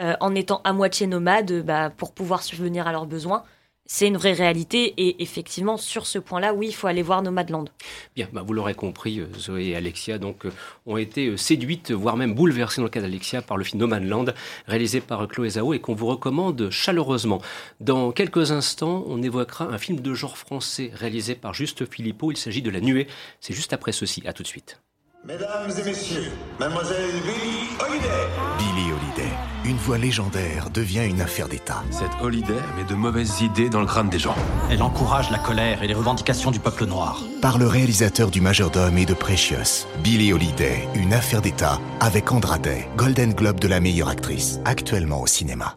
[0.01, 3.44] euh, en étant à moitié nomades bah, pour pouvoir subvenir à leurs besoins
[3.87, 7.66] c'est une vraie réalité et effectivement sur ce point-là, oui, il faut aller voir Nomadland.
[8.14, 10.51] Bien, bah vous l'aurez compris, euh, Zoé et Alexia euh,
[10.87, 14.27] ont été euh, séduites, voire même bouleversées dans le cas d'Alexia par le film Nomadland,
[14.66, 17.42] réalisé par Chloé Zhao et qu'on vous recommande chaleureusement.
[17.81, 22.31] Dans quelques instants, on évoquera un film de genre français réalisé par Juste Philippot.
[22.31, 23.09] Il s'agit de La Nuée.
[23.40, 24.23] C'est juste après ceci.
[24.27, 24.81] À tout de suite.
[25.24, 28.26] Mesdames et messieurs, mademoiselle Billie Holiday.
[28.58, 29.32] Billie Holiday,
[29.64, 31.85] une voix légendaire, devient une affaire d'État.
[31.92, 34.35] Cette Holiday met de mauvaises idées dans le crâne des gens.
[34.68, 37.22] Elle encourage la colère et les revendications du peuple noir.
[37.40, 42.58] Par le réalisateur du Majordome et de Precious, Billie Holiday, une affaire d'État, avec Andra
[42.58, 45.76] Day, Golden Globe de la meilleure actrice, actuellement au cinéma.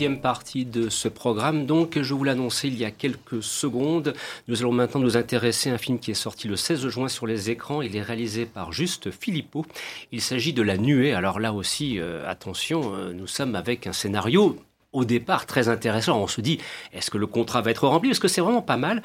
[0.00, 1.66] deuxième partie de ce programme.
[1.66, 4.14] Donc, je vous l'annonçais il y a quelques secondes.
[4.48, 7.26] Nous allons maintenant nous intéresser à un film qui est sorti le 16 juin sur
[7.26, 7.82] les écrans.
[7.82, 9.66] Il est réalisé par Juste Philippot.
[10.10, 11.12] Il s'agit de La Nuée.
[11.12, 14.56] Alors là aussi, euh, attention, euh, nous sommes avec un scénario
[14.92, 16.20] au départ très intéressant.
[16.20, 16.58] On se dit,
[16.92, 18.10] est-ce que le contrat va être rempli?
[18.10, 19.02] Est-ce que c'est vraiment pas mal,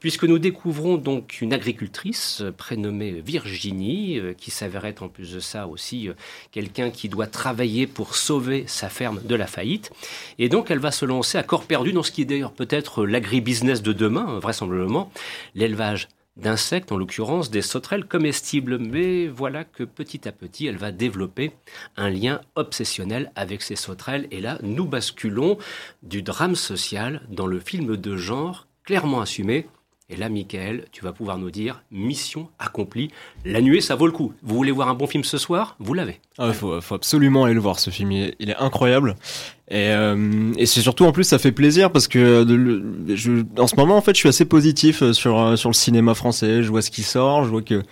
[0.00, 5.32] puisque nous découvrons donc une agricultrice euh, prénommée Virginie, euh, qui s'avère être en plus
[5.32, 6.14] de ça aussi euh,
[6.50, 9.92] quelqu'un qui doit travailler pour sauver sa ferme de la faillite.
[10.38, 13.06] Et donc elle va se lancer à corps perdu dans ce qui est d'ailleurs peut-être
[13.06, 15.10] l'agribusiness de demain, vraisemblablement,
[15.54, 18.78] l'élevage d'insectes, en l'occurrence des sauterelles comestibles.
[18.78, 21.52] Mais voilà que petit à petit, elle va développer
[21.96, 24.28] un lien obsessionnel avec ces sauterelles.
[24.30, 25.58] Et là, nous basculons
[26.02, 29.66] du drame social dans le film de genre clairement assumé.
[30.10, 33.10] Et là, Michael, tu vas pouvoir nous dire mission accomplie.
[33.44, 34.32] La nuée, ça vaut le coup.
[34.42, 35.76] Vous voulez voir un bon film ce soir?
[35.80, 36.20] Vous l'avez.
[36.38, 38.12] Il ah, faut, faut, absolument aller le voir, ce film.
[38.12, 39.16] il est incroyable.
[39.70, 43.66] Et, euh, et c'est surtout en plus ça fait plaisir parce que de, je, en
[43.66, 46.62] ce moment en fait je suis assez positif euh, sur euh, sur le cinéma français.
[46.62, 47.82] Je vois ce qui sort, je vois que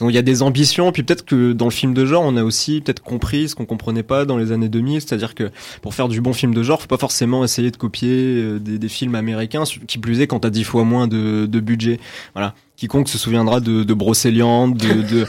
[0.00, 0.90] il y a des ambitions.
[0.90, 3.66] Puis peut-être que dans le film de genre on a aussi peut-être compris ce qu'on
[3.66, 5.50] comprenait pas dans les années 2000, c'est-à-dire que
[5.82, 8.88] pour faire du bon film de genre, faut pas forcément essayer de copier des, des
[8.88, 12.00] films américains, qui plus est quand t'as dix fois moins de, de budget.
[12.34, 15.26] Voilà quiconque se souviendra de, de de, de,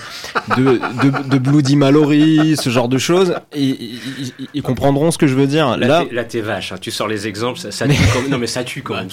[0.55, 3.77] de, de, Bloody Mallory, ce genre de choses, et
[4.53, 5.77] ils comprendront ce que je veux dire.
[5.77, 6.77] Là, là t'es vache, hein.
[6.79, 7.97] tu sors les exemples, ça, ça tue.
[8.29, 9.09] Non, mais ça tue quand même.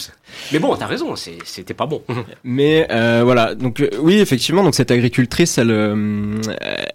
[0.52, 2.02] Mais bon, t'as raison, c'était pas bon.
[2.44, 6.36] mais euh, voilà, donc euh, oui, effectivement, donc cette agricultrice, elle, euh,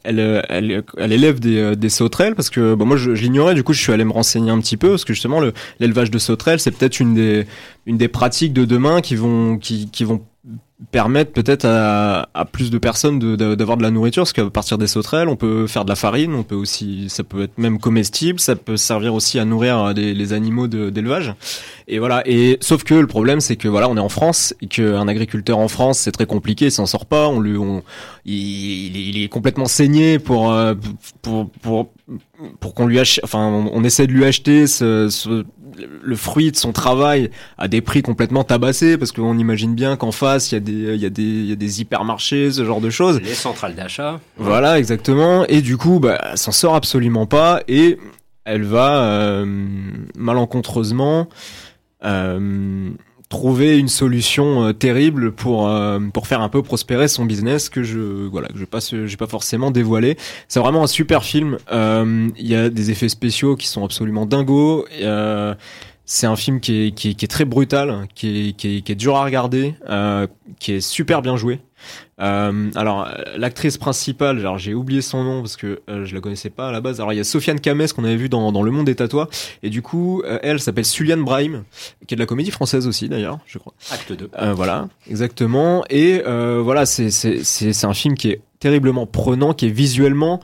[0.06, 3.64] elle, elle, elle, élève des, des sauterelles, parce que bon, moi je, je l'ignorais, du
[3.64, 5.42] coup je suis allé me renseigner un petit peu, parce que justement
[5.82, 7.46] l'élevage de sauterelles, c'est peut-être une des,
[7.86, 10.22] une des pratiques de demain qui vont, qui, qui vont
[10.92, 14.78] permettre peut-être à, à, plus de personnes d'avoir de, de, la nourriture parce qu'à partir
[14.78, 17.80] des sauterelles on peut faire de la farine on peut aussi ça peut être même
[17.80, 21.34] comestible ça peut servir aussi à nourrir les, les animaux d'élevage
[21.88, 22.24] Et voilà.
[22.26, 25.58] Et sauf que le problème, c'est que voilà, on est en France et qu'un agriculteur
[25.58, 27.28] en France, c'est très compliqué, il s'en sort pas.
[27.28, 27.84] On lui, on,
[28.26, 30.74] il, il est complètement saigné pour euh,
[31.22, 31.90] pour pour
[32.60, 33.24] pour qu'on lui achète.
[33.24, 35.46] Enfin, on, on, essaie de lui acheter ce, ce
[36.02, 40.12] le fruit de son travail à des prix complètement tabassés parce qu'on imagine bien qu'en
[40.12, 42.66] face il y a des il y a des il y a des hypermarchés ce
[42.66, 43.20] genre de choses.
[43.22, 44.20] Les centrales d'achat.
[44.38, 45.46] Voilà exactement.
[45.48, 47.98] Et du coup bah s'en sort absolument pas et
[48.46, 49.46] elle va euh,
[50.16, 51.30] malencontreusement
[52.04, 52.90] euh,
[53.34, 57.82] trouver une solution euh, terrible pour euh, pour faire un peu prospérer son business que
[57.82, 60.18] je voilà que je pas j'ai pas forcément dévoilé.
[60.48, 61.58] C'est vraiment un super film.
[61.72, 64.86] Euh, Il y a des effets spéciaux qui sont absolument dingos.
[66.06, 68.82] c'est un film qui est, qui est, qui est très brutal, qui est, qui est,
[68.82, 69.74] qui est dur à regarder,
[70.60, 71.60] qui est super bien joué.
[72.20, 76.50] Euh, alors, l'actrice principale, alors j'ai oublié son nom parce que euh, je la connaissais
[76.50, 77.00] pas à la base.
[77.00, 79.28] Alors, il y a Sofiane Kamès qu'on avait vu dans, dans Le Monde des Tatouages.
[79.64, 81.64] Et du coup, euh, elle s'appelle Suliane Brahim,
[82.08, 83.74] qui est de la comédie française aussi d'ailleurs, je crois.
[83.92, 84.30] Acte 2.
[84.54, 85.84] voilà, exactement.
[85.90, 90.40] Et voilà, c'est, un film qui est terriblement prenant, qui est visuellement.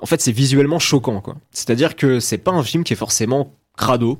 [0.00, 1.36] En fait, c'est visuellement choquant, quoi.
[1.50, 4.18] C'est-à-dire que c'est pas un film qui est forcément crado.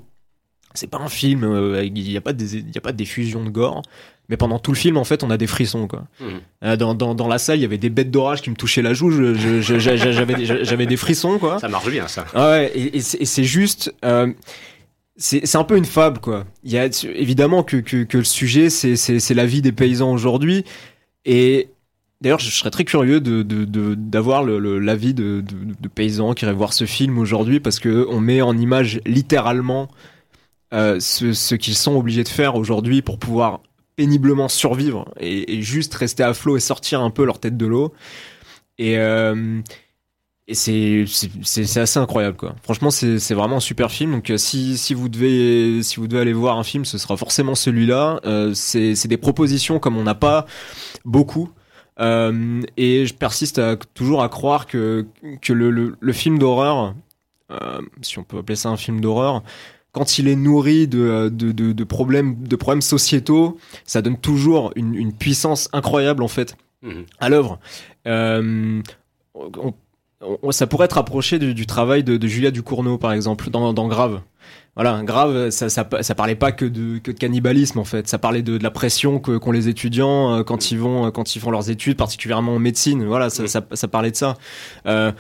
[0.74, 3.42] C'est pas un film, il n'y a pas des, il y a pas des fusions
[3.42, 3.82] de gore
[4.30, 6.04] mais pendant tout le film en fait on a des frissons quoi.
[6.20, 6.76] Mmh.
[6.76, 8.94] dans, dans, dans, la salle il y avait des bêtes d'orage qui me touchaient la
[8.94, 9.10] joue.
[9.60, 11.58] J'avais des frissons quoi.
[11.58, 12.24] Ça marche bien ça.
[12.34, 14.32] Ouais et, et c'est juste euh,
[15.16, 16.44] c'est un peu une fable quoi.
[16.64, 20.64] Il y a évidemment que, que, que le sujet c'est la vie des paysans aujourd'hui.
[21.24, 21.68] Et
[22.20, 23.42] D'ailleurs, je serais très curieux de
[23.94, 27.78] d'avoir de, de, l'avis de, de, de, paysans qui iraient voir ce film aujourd'hui parce
[27.78, 29.88] que on met en image littéralement
[30.74, 33.60] euh, ce, ce qu'ils sont obligés de faire aujourd'hui pour pouvoir
[34.00, 37.92] péniblement survivre et, juste rester à flot et sortir un peu leur tête de l'eau.
[38.78, 39.60] Et, euh,
[40.48, 42.56] et c'est assez incroyable quoi.
[42.62, 44.12] Franchement, c'est vraiment un super film.
[44.12, 47.18] Donc euh, si, si vous devez si vous devez aller voir un film, ce sera
[47.18, 48.20] forcément celui-là.
[48.24, 50.46] Euh, c'est des propositions comme on n'a pas
[51.04, 51.50] beaucoup.
[52.00, 53.60] Euh, et je persiste
[53.92, 55.06] toujours à croire que
[55.42, 56.94] que le, le, le film d'horreur,
[57.50, 59.42] euh, si on peut appeler ça un film d'horreur,
[59.92, 64.72] quand il est nourri de, de, de, de, problèmes, de problèmes sociétaux, ça donne toujours
[64.76, 66.90] une, une puissance incroyable en fait mmh.
[67.18, 67.58] à l'œuvre.
[68.06, 68.82] Euh,
[70.50, 74.20] ça pourrait être approché du, du travail de, Julia Ducournau par exemple dans, dans Grave.
[74.76, 78.06] Voilà, Grave, ça, ça, ça, parlait pas que de, que de cannibalisme en fait.
[78.06, 81.10] Ça parlait de, de la pression que qu'ont les étudiants euh, quand ils vont euh,
[81.10, 83.04] quand ils font leurs études, particulièrement en médecine.
[83.04, 83.48] Voilà, ça, mmh.
[83.48, 84.36] ça, ça, parlait de ça.
[84.86, 85.10] Euh,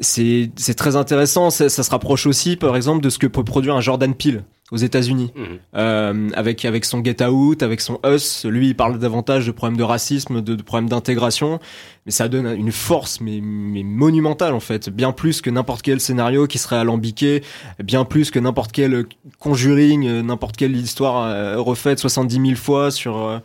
[0.00, 1.50] c'est très intéressant.
[1.50, 4.76] Ça, se rapproche aussi, par exemple, de ce que peut produire un Jordan Peele aux
[4.76, 5.42] États-Unis, mmh.
[5.76, 8.44] euh, avec avec son Get Out, avec son Us.
[8.44, 11.60] Lui, il parle davantage de problèmes de racisme, de, de problèmes d'intégration,
[12.04, 16.00] mais ça donne une force mais, mais monumentale en fait, bien plus que n'importe quel
[16.00, 17.44] scénario qui serait alambiqué,
[17.82, 19.06] bien plus que n'importe quel
[19.38, 23.38] Conjuring, n'importe quelle histoire euh, refaite 70 000 fois sur euh,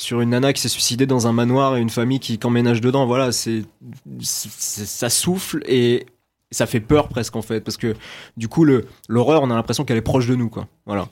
[0.00, 3.06] sur une nana qui s'est suicidée dans un manoir et une famille qui emménage dedans.
[3.06, 3.62] Voilà, c'est
[4.20, 6.06] ça souffle et
[6.50, 7.94] ça fait peur presque en fait parce que
[8.36, 10.66] du coup le l'horreur on a l'impression qu'elle est proche de nous quoi.
[10.86, 11.08] Voilà.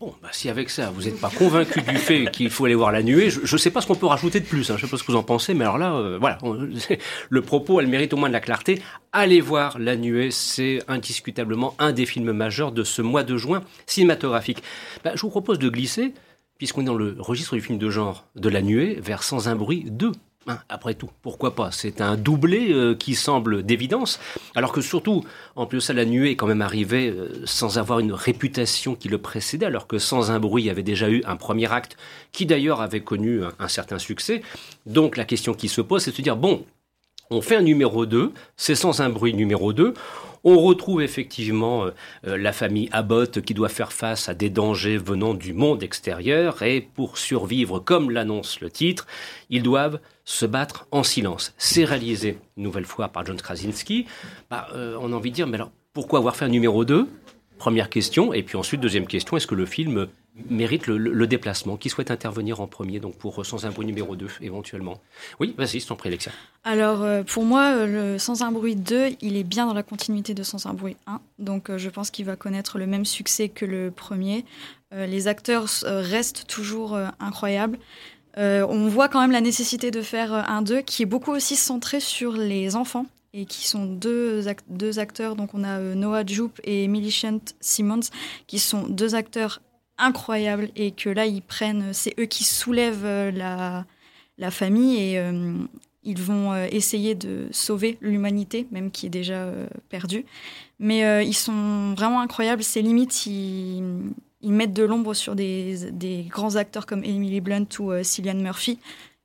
[0.00, 2.90] Bon, bah, si avec ça vous n'êtes pas convaincu du fait qu'il faut aller voir
[2.90, 4.68] la nuée, je ne sais pas ce qu'on peut rajouter de plus.
[4.70, 6.38] Hein, je sais pas ce que vous en pensez, mais alors là, euh, voilà,
[7.30, 8.82] le propos, elle mérite au moins de la clarté.
[9.12, 13.62] Allez voir la nuée, c'est indiscutablement un des films majeurs de ce mois de juin
[13.86, 14.64] cinématographique.
[15.04, 16.12] Bah, je vous propose de glisser
[16.62, 19.56] puisqu'on est dans le registre du film de genre de la nuée, vers Sans un
[19.56, 20.12] bruit 2.
[20.46, 21.72] Hein, après tout, pourquoi pas?
[21.72, 24.20] C'est un doublé euh, qui semble d'évidence,
[24.54, 25.24] alors que surtout,
[25.56, 29.08] en plus ça, la nuée est quand même arrivée euh, sans avoir une réputation qui
[29.08, 31.96] le précédait, alors que Sans un bruit avait déjà eu un premier acte
[32.30, 34.40] qui d'ailleurs avait connu un, un certain succès.
[34.86, 36.64] Donc la question qui se pose, c'est de se dire, bon,
[37.30, 39.94] on fait un numéro 2, c'est Sans un bruit numéro 2,
[40.44, 41.90] on retrouve effectivement euh,
[42.26, 46.62] euh, la famille Abbott qui doit faire face à des dangers venant du monde extérieur
[46.62, 49.06] et pour survivre, comme l'annonce le titre,
[49.50, 51.54] ils doivent se battre en silence.
[51.58, 54.06] C'est réalisé une nouvelle fois par John Krasinski.
[54.50, 57.08] Bah, euh, on a envie de dire, mais alors pourquoi avoir fait un numéro 2
[57.58, 58.32] Première question.
[58.32, 60.08] Et puis ensuite, deuxième question, est-ce que le film
[60.48, 64.26] mérite le, déplacement Qui souhaite intervenir en premier, donc pour Sans un bruit numéro 2,
[64.40, 65.00] éventuellement
[65.40, 66.16] Oui, vas-y, c'est ton prie.
[66.64, 69.82] Alors, euh, pour moi, euh, le Sans un bruit 2, il est bien dans la
[69.82, 71.20] continuité de Sans un bruit 1.
[71.38, 74.44] Donc, euh, je pense qu'il va connaître le même succès que le premier.
[74.92, 77.78] les acteurs restent toujours incroyables.
[78.36, 81.98] on voit quand même la nécessité de faire un 2 qui est beaucoup aussi centré
[81.98, 85.36] sur les enfants et qui sont deux, deux acteurs.
[85.36, 88.00] Donc on a euh, Noah Jupe et Millicent Simmons,
[88.46, 89.60] qui sont deux acteurs
[89.98, 93.84] incroyables et que là ils prennent, c'est eux qui soulèvent euh, la,
[94.38, 95.58] la famille et euh,
[96.04, 99.52] ils vont essayer de sauver l'humanité, même qui est déjà
[99.88, 100.24] perdue.
[100.80, 102.64] Mais ils sont vraiment incroyables.
[102.64, 103.84] C'est limite, ils,
[104.40, 108.80] ils mettent de l'ombre sur des, des, grands acteurs comme Emily Blunt ou Cillian Murphy.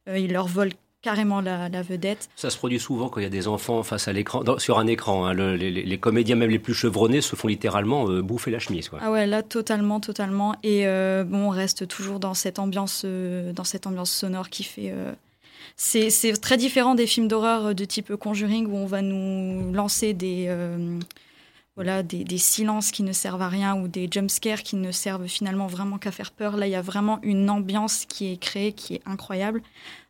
[0.06, 0.70] ils leur volent
[1.08, 2.28] carrément la, vedette.
[2.36, 4.88] Ça se produit souvent quand il y a des enfants face à l'écran, sur un
[4.88, 5.26] écran.
[5.26, 5.34] Hein.
[5.34, 8.90] les, comédiens, même les plus chevronnés, se font littéralement euh, bouffer la chemise.
[9.00, 10.56] Ah ouais, là totalement, totalement.
[10.64, 14.66] Et euh, bon, on reste toujours dans cette ambiance, euh, dans cette ambiance sonore qui
[14.66, 14.94] fait.
[15.78, 20.50] C'est très différent des films d'horreur de type Conjuring où on va nous lancer des
[21.78, 25.28] voilà, des, des, silences qui ne servent à rien ou des jumpscares qui ne servent
[25.28, 26.58] finalement vraiment qu'à faire peur.
[26.58, 29.62] Là, il y a vraiment une ambiance qui est créée, qui est incroyable.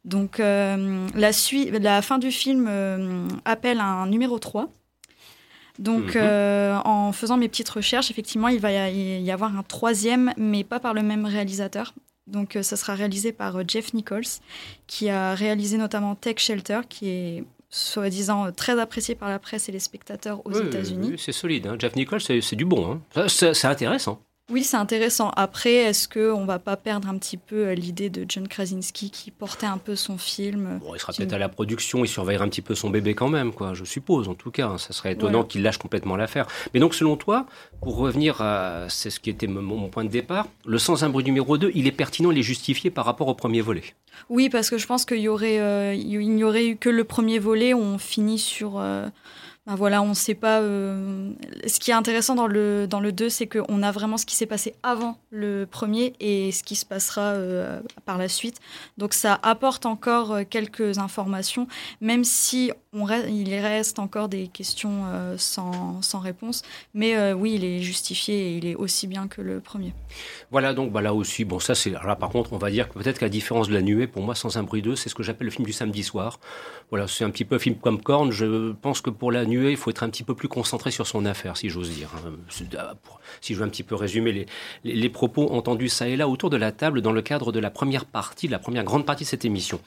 [0.06, 4.70] Donc, euh, la fin du film euh, appelle un numéro 3.
[5.78, 6.22] Donc, mhm.
[6.24, 10.80] euh, en faisant mes petites recherches, effectivement, il va y avoir un troisième, mais pas
[10.80, 11.94] par le même réalisateur.
[12.28, 14.40] Donc, ça sera réalisé par Jeff Nichols,
[14.88, 19.72] qui a réalisé notamment Tech Shelter, qui est soi-disant très apprécié par la presse et
[19.72, 21.10] les spectateurs aux États-Unis.
[21.12, 21.68] Oui, c'est solide.
[21.68, 21.76] Hein.
[21.78, 23.00] Jeff Nichols, c'est du bon.
[23.16, 23.28] Hein.
[23.28, 24.22] C'est intéressant.
[24.50, 25.30] Oui, c'est intéressant.
[25.36, 29.30] Après, est-ce qu'on va pas perdre un petit peu euh, l'idée de John Krasinski qui
[29.30, 32.48] portait un peu son film bon, Il sera peut-être à la production, il surveillera un
[32.48, 33.74] petit peu son bébé quand même, quoi.
[33.74, 34.78] Je suppose, en tout cas.
[34.78, 36.48] Ça serait étonnant qu'il lâche complètement l'affaire.
[36.74, 37.46] Mais donc, selon toi,
[37.82, 41.26] pour revenir à c'est ce qui était mon, point de départ, le sans un bruit
[41.26, 43.84] numéro 2, il est pertinent, il est justifié par rapport au premier volet?
[44.30, 47.04] Oui, parce que je pense qu'il y aurait, euh, il n'y aurait eu que le
[47.04, 47.74] premier volet.
[47.74, 48.80] Où on finit sur.
[48.80, 49.10] Euh,
[49.68, 50.62] ben voilà, on ne sait pas.
[50.62, 51.34] Euh,
[51.68, 54.38] ce qui est intéressant dans le, dans le 2, c'est qu'on a vraiment ce qui
[54.38, 58.62] s'est passé avant le premier et ce qui se passera euh, par la suite.
[58.98, 61.68] Donc ça apporte encore euh, quelques informations,
[62.00, 62.72] même si
[63.30, 65.04] il reste encore des questions
[65.38, 66.64] sans, sans, réponse.
[66.94, 69.94] Mais oui, il est justifié et il est aussi bien que le premier.
[70.52, 71.90] Voilà, donc bah là aussi, bon, ça c'est.
[71.90, 74.24] Là par contre, on va dire que peut-être qu'à la différence de la nuée, pour
[74.24, 76.40] moi, Sans un bruit 2, c'est ce que j'appelle le film du samedi soir.
[76.90, 78.32] Voilà, c'est un petit peu film comme Korn.
[78.32, 81.06] Je pense que pour la nuée, il faut être un petit peu plus concentré sur
[81.08, 82.10] son affaire, si j'ose dire.
[82.16, 82.32] Hein.
[83.42, 84.46] Si je veux un petit peu résumer
[84.84, 87.70] les, propos entendus ça et là autour de la table dans le cadre de la
[87.70, 89.80] première partie, de la première grande partie de cette émission.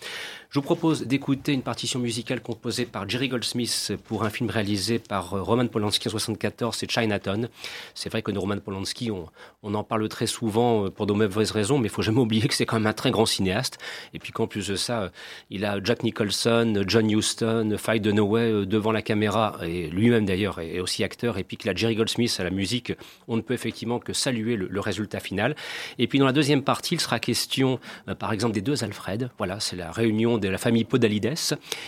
[0.51, 4.99] Je vous propose d'écouter une partition musicale composée par Jerry Goldsmith pour un film réalisé
[4.99, 7.49] par euh, Roman Polanski en 1974, c'est Chinatown.
[7.95, 9.27] C'est vrai que Roman Polanski, on,
[9.63, 12.49] on, en parle très souvent euh, pour de mauvaises raisons, mais il faut jamais oublier
[12.49, 13.79] que c'est quand même un très grand cinéaste.
[14.15, 15.09] Et puis qu'en plus de ça, euh,
[15.51, 20.81] il a Jack Nicholson, John Huston, Faye Dunaway devant la caméra, et lui-même d'ailleurs est
[20.81, 22.93] aussi acteur, et puis qu'il a Jerry Goldsmith à la musique,
[23.29, 25.55] on ne peut effectivement que saluer le, résultat final.
[25.99, 27.79] Et puis dans la deuxième partie, il sera question,
[28.19, 29.31] par exemple, des deux Alfred.
[29.37, 31.35] Voilà, c'est la réunion de la famille Podalides.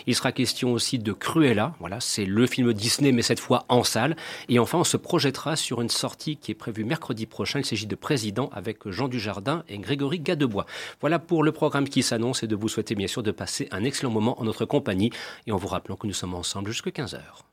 [0.07, 1.75] Il sera question aussi de Cruella.
[1.81, 4.17] Voilà, c'est le film Disney, mais cette fois en salle.
[4.49, 7.59] Et enfin, on se projettera sur une sortie qui est prévue mercredi prochain.
[7.59, 10.67] Il s'agit de Président avec Jean Dujardin et Grégory Gadebois.
[11.01, 13.85] Voilà pour le programme qui s'annonce et de vous souhaiter bien sûr de passer un
[13.85, 15.11] excellent moment en notre compagnie.
[15.47, 17.52] Et en vous rappelant que nous sommes ensemble jusqu'à 15h.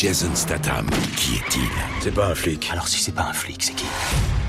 [0.00, 0.86] Jason Statham.
[1.14, 1.68] Qui est-il
[2.00, 2.70] C'est pas un flic.
[2.72, 3.84] Alors si c'est pas un flic, c'est qui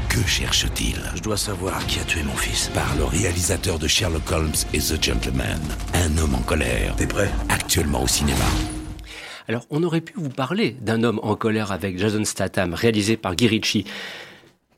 [0.08, 2.70] Que cherche-t-il Je dois savoir qui a tué mon fils.
[2.74, 5.60] Par le réalisateur de Sherlock Holmes et The Gentleman.
[5.94, 6.96] Un homme en colère.
[6.96, 8.46] T'es prêt Actuellement au cinéma.
[9.50, 13.36] Alors, on aurait pu vous parler d'un homme en colère avec Jason Statham, réalisé par
[13.36, 13.84] Guy Ritchie.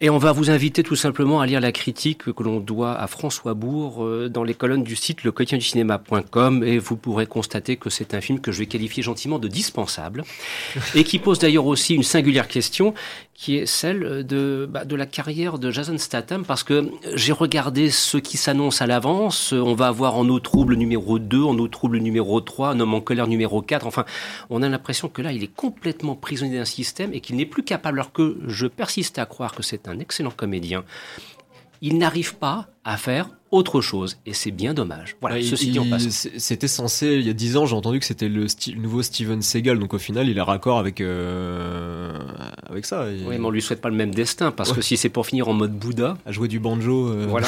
[0.02, 3.08] Et on va vous inviter tout simplement à lire la critique que l'on doit à
[3.08, 8.14] François Bourg euh, dans les colonnes du site lequotidienducinéma.com et vous pourrez constater que c'est
[8.14, 10.24] un film que je vais qualifier gentiment de dispensable
[10.96, 12.94] et qui pose d'ailleurs aussi une singulière question
[13.34, 17.90] qui est celle de, bah, de la carrière de Jason Statham parce que j'ai regardé
[17.90, 19.54] ce qui s'annonce à l'avance.
[19.54, 22.94] On va avoir en eau trouble numéro 2, en eau trouble numéro 3, un homme
[22.94, 23.88] en colère numéro 4.
[23.88, 24.06] Enfin,
[24.50, 27.64] on a l'impression que là, il est complètement prisonnier d'un système et qu'il n'est plus
[27.64, 30.84] capable, alors que je persiste à croire que c'est un excellent comédien.
[31.82, 35.18] Il n'arrive pas à faire autre chose et c'est bien dommage.
[35.20, 36.30] Voilà, Ouais, ceci il- dit en passe.
[36.38, 39.78] C'était censé, il y a 10 ans, j'ai entendu que c'était le, nouveau Steven Seagal,
[39.80, 42.18] donc au final, il est raccord avec, euh,
[42.70, 43.10] avec ça.
[43.12, 45.26] Il- Oui, mais on lui souhaite pas le même destin parce que si c'est pour
[45.28, 47.10] finir en mode Bouddha, À jouer du banjo.
[47.10, 47.48] euh, Voilà,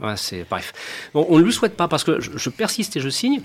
[0.00, 0.72] voilà, c'est bref.
[1.14, 3.40] Bon, on ne lui souhaite pas parce que je, je persiste et je signe.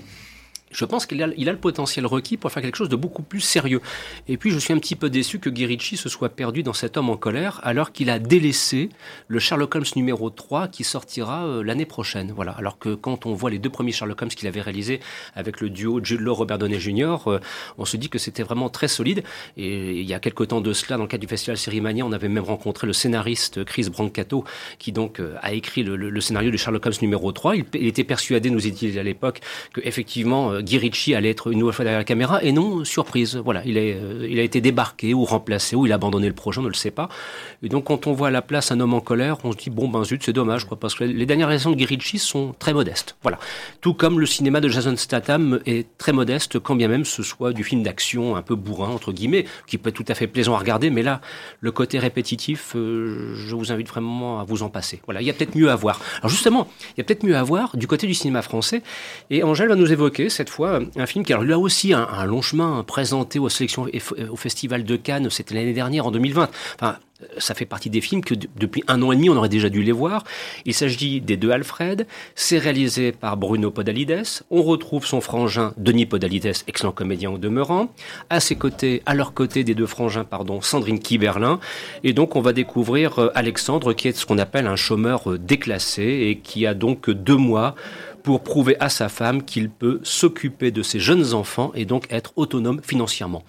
[0.70, 3.22] Je pense qu'il a, il a le potentiel requis pour faire quelque chose de beaucoup
[3.22, 3.80] plus sérieux.
[4.28, 6.72] Et puis, je suis un petit peu déçu que Guy Ritchie se soit perdu dans
[6.72, 8.90] cet homme en colère, alors qu'il a délaissé
[9.28, 12.32] le Sherlock Holmes numéro 3 qui sortira euh, l'année prochaine.
[12.34, 12.52] Voilà.
[12.52, 15.00] Alors que quand on voit les deux premiers Sherlock Holmes qu'il avait réalisés
[15.34, 17.38] avec le duo Jude Law, Robert Downey Jr., euh,
[17.78, 19.22] on se dit que c'était vraiment très solide.
[19.56, 22.12] Et il y a quelque temps de cela, dans le cadre du festival Sérimania, on
[22.12, 24.44] avait même rencontré le scénariste Chris Brancato,
[24.78, 27.56] qui donc euh, a écrit le, le- le scénario de Sherlock Holmes numéro 3.
[27.56, 29.40] Il, était persuadé, nous dit-il à l'époque,
[29.72, 33.36] que effectivement Guy Ritchie allait être une nouvelle fois derrière la caméra, et non, surprise.
[33.36, 36.34] Voilà, il, est, euh, il a été débarqué ou remplacé, ou il a abandonné le
[36.34, 37.08] projet, on ne le sait pas.
[37.62, 39.70] Et donc quand on voit à la place un homme en colère, on se dit,
[39.70, 42.54] bon ben zut, c'est dommage, quoi, parce que les dernières réactions de Guy Ritchie sont
[42.58, 43.16] très modestes.
[43.22, 43.38] Voilà.
[43.80, 47.52] Tout comme le cinéma de Jason Statham est très modeste, quand bien même ce soit
[47.52, 50.54] du film d'action un peu bourrin, entre guillemets, qui peut être tout à fait plaisant
[50.54, 51.20] à regarder, mais là,
[51.60, 55.00] le côté répétitif, euh, je vous invite vraiment à vous en passer.
[55.06, 56.00] Voilà, il y a peut-être mieux à voir.
[56.18, 58.82] Alors justement, il y a peut-être mieux à voir du côté du cinéma français,
[59.30, 62.42] et Angèle va nous évoquer cette fois un film qui a là aussi un, long
[62.42, 66.48] chemin présenté aux sélections f- au Festival de Cannes, c'était l'année dernière, en 2020.
[66.74, 69.48] Enfin, euh, ça fait partie des films que depuis un an et demi, on aurait
[69.48, 70.22] déjà dû les voir.
[70.66, 72.06] Il s'agit des deux Alfred.
[72.36, 74.22] C'est réalisé par Bruno Podalides.
[74.50, 77.92] On retrouve son frangin Denis Podalides, excellent comédien au demeurant.
[78.30, 81.58] À ses côtés, à leur côté des deux frangins, pardon, Sandrine Kiberlin.
[82.04, 85.38] Et donc, on va découvrir euh, Alexandre, qui est ce qu'on appelle un chômeur euh,
[85.38, 87.74] déclassé et qui a donc deux mois
[88.28, 92.34] pour prouver à sa femme qu'il peut s'occuper de ses jeunes enfants et donc être
[92.36, 93.42] autonome financièrement.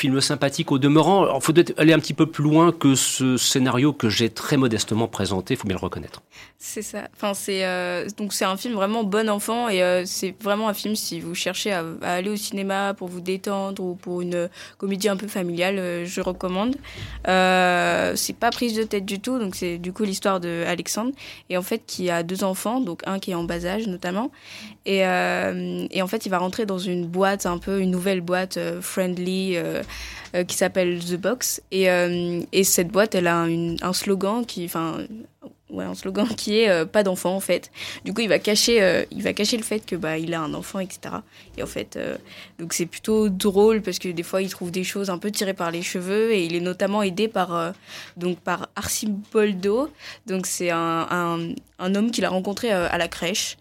[0.00, 1.36] Film sympathique au demeurant.
[1.36, 5.08] Il faut aller un petit peu plus loin que ce scénario que j'ai très modestement
[5.08, 6.22] présenté, il faut bien le reconnaître.
[6.62, 7.08] C'est ça.
[7.14, 10.74] Enfin, c'est euh, donc c'est un film vraiment bon enfant et euh, c'est vraiment un
[10.74, 15.08] film si vous cherchez à, aller au cinéma pour vous détendre ou pour une comédie
[15.08, 16.76] un peu familiale, euh, je recommande.
[17.24, 21.12] C'est pas prise de tête du tout, donc c'est du coup l'histoire de Alexandre
[21.48, 24.30] et en fait qui a deux enfants, donc un qui est en bas âge notamment
[24.84, 28.58] et et en fait il va rentrer dans une boîte un peu une nouvelle boîte
[28.82, 29.56] friendly.
[30.36, 33.46] Euh, qui s'appelle The Box et, euh, et cette boîte elle a
[33.82, 34.98] un slogan qui enfin
[35.76, 37.72] un slogan qui est euh, pas d'enfant en fait.
[38.04, 40.54] Du coup, il va cacher, il va cacher le fait que bah il a un
[40.54, 41.16] enfant, etc.
[41.56, 41.98] Et en fait,
[42.60, 45.54] donc c'est plutôt drôle parce que des fois, il trouve des choses un peu tirées
[45.54, 47.72] par les cheveux et il est notamment aidé par
[48.16, 48.68] donc par.
[50.26, 53.56] Donc c'est un, homme qu'il a rencontré à la crèche,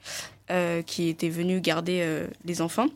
[0.86, 2.88] qui était venu garder les enfants.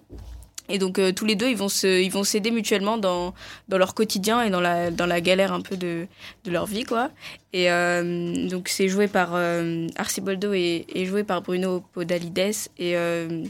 [0.70, 3.34] Et donc euh, tous les deux, ils vont se, ils vont s'aider mutuellement dans
[3.68, 6.08] dans leur quotidien et dans la dans la galère un peu de
[6.46, 7.10] de leur vie quoi.
[7.52, 12.40] Et euh, donc c'est joué par euh, Arciboldo et, et joué par Bruno Podalides
[12.78, 13.44] et euh,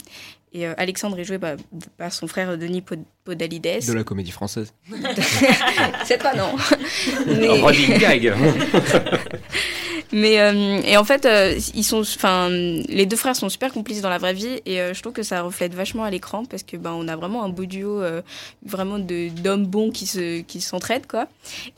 [0.52, 1.56] et euh, Alexandre est joué par,
[1.98, 3.86] par son frère Denis Pod- Podalides.
[3.88, 4.72] De la comédie française.
[6.04, 6.54] C'est pas non.
[7.26, 8.34] Mais- Running gag.
[10.12, 14.00] Mais euh, et en fait, euh, ils sont, enfin, les deux frères sont super complices
[14.00, 16.62] dans la vraie vie et euh, je trouve que ça reflète vachement à l'écran parce
[16.62, 18.02] que ben on a vraiment un beau duo,
[18.64, 21.28] vraiment de d'hommes bons qui se qui s'entraident quoi.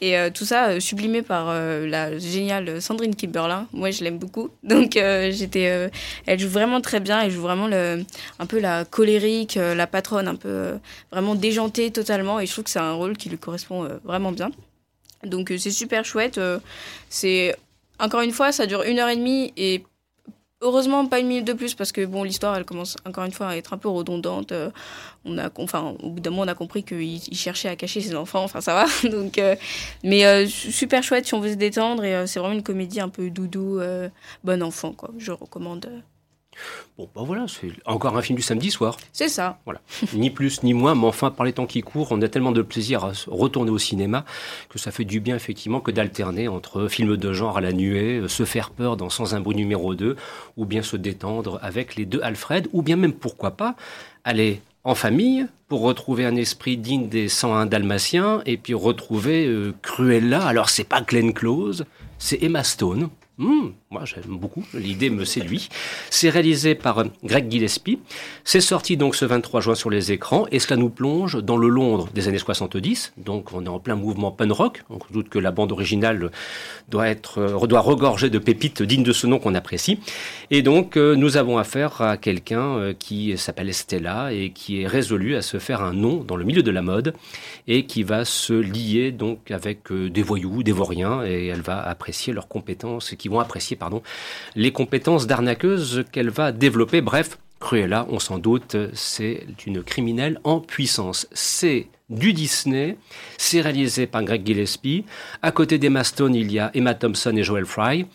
[0.01, 3.67] Et tout ça sublimé par la géniale Sandrine Kiberlin.
[3.73, 4.51] Moi, je l'aime beaucoup.
[4.63, 5.91] Donc j'étais,
[6.27, 7.21] elle joue vraiment très bien.
[7.21, 8.05] Elle joue vraiment le,
[8.39, 10.75] un peu la colérique, la patronne, un peu
[11.11, 12.41] vraiment déjantée totalement.
[12.41, 14.51] Et je trouve que c'est un rôle qui lui correspond vraiment bien.
[15.25, 16.41] Donc c'est super chouette.
[17.09, 17.55] c'est
[17.99, 19.85] encore une fois, ça dure une heure et demie et
[20.63, 23.49] heureusement pas une minute de plus parce que bon, l'histoire elle commence encore une fois
[23.49, 24.53] à être un peu redondante.
[24.53, 24.71] Euh,
[25.25, 28.01] on a, enfin, au bout d'un moment, on a compris qu'il il cherchait à cacher
[28.01, 28.45] ses enfants.
[28.45, 28.87] Enfin, ça va.
[29.09, 29.57] Donc, euh,
[30.03, 33.09] mais euh, super chouette si on veut se détendre et c'est vraiment une comédie un
[33.09, 33.81] peu doudou,
[34.45, 35.11] bon enfant quoi.
[35.19, 35.91] Je recommande.
[36.99, 38.97] Bon, bah voilà, c'est encore un film du samedi soir.
[39.13, 39.59] C'est ça.
[39.65, 39.81] Voilà.
[40.15, 42.63] ni plus ni moins, mais enfin, par les temps qui courent, on a tellement de
[42.63, 44.25] plaisir à retourner au cinéma
[44.69, 48.19] que ça fait du bien, effectivement, que d'alterner entre films de genre à la nuée,
[48.19, 50.17] euh, se faire peur dans Sans un bruit numéro 2,
[50.57, 53.77] ou bien se détendre avec les deux Alfred, ou bien même, pourquoi pas,
[54.25, 59.75] aller en famille pour retrouver un esprit digne des 101 dalmatiens et puis retrouver euh,
[59.83, 60.47] Cruella.
[60.47, 61.85] Alors, c'est pas Glenn Close,
[62.19, 63.09] c'est Emma Stone.
[63.39, 64.65] Hmm, moi, j'aime beaucoup.
[64.75, 65.69] L'idée me séduit.
[66.11, 68.01] C'est réalisé par Greg Gillespie.
[68.43, 71.69] C'est sorti donc ce 23 juin sur les écrans et cela nous plonge dans le
[71.69, 73.13] Londres des années 70.
[73.17, 74.85] Donc, on est en plein mouvement punk rock.
[74.91, 76.33] On doute que la bande originale
[76.89, 80.01] doit être, euh, doit regorger de pépites dignes de ce nom qu'on apprécie.
[80.51, 84.89] Et donc, euh, nous avons affaire à quelqu'un euh, qui s'appelle Stella et qui est
[84.89, 87.15] résolu à se faire un nom dans le milieu de la mode
[87.69, 92.33] et qui va se lier donc avec des voyous, des vauriens et elle va apprécier
[92.33, 94.03] leurs compétences qui vont apprécier pardon,
[94.55, 97.01] les compétences d'arnaqueuse qu'elle va développer.
[97.01, 101.27] Bref, Cruella, on s'en doute, c'est une criminelle en puissance.
[101.33, 102.97] C'est du Disney,
[103.39, 105.05] c'est réalisé par Greg Gillespie.
[105.43, 108.07] À côté d'Emma Stone, il y a Emma Thompson et Joel Fry.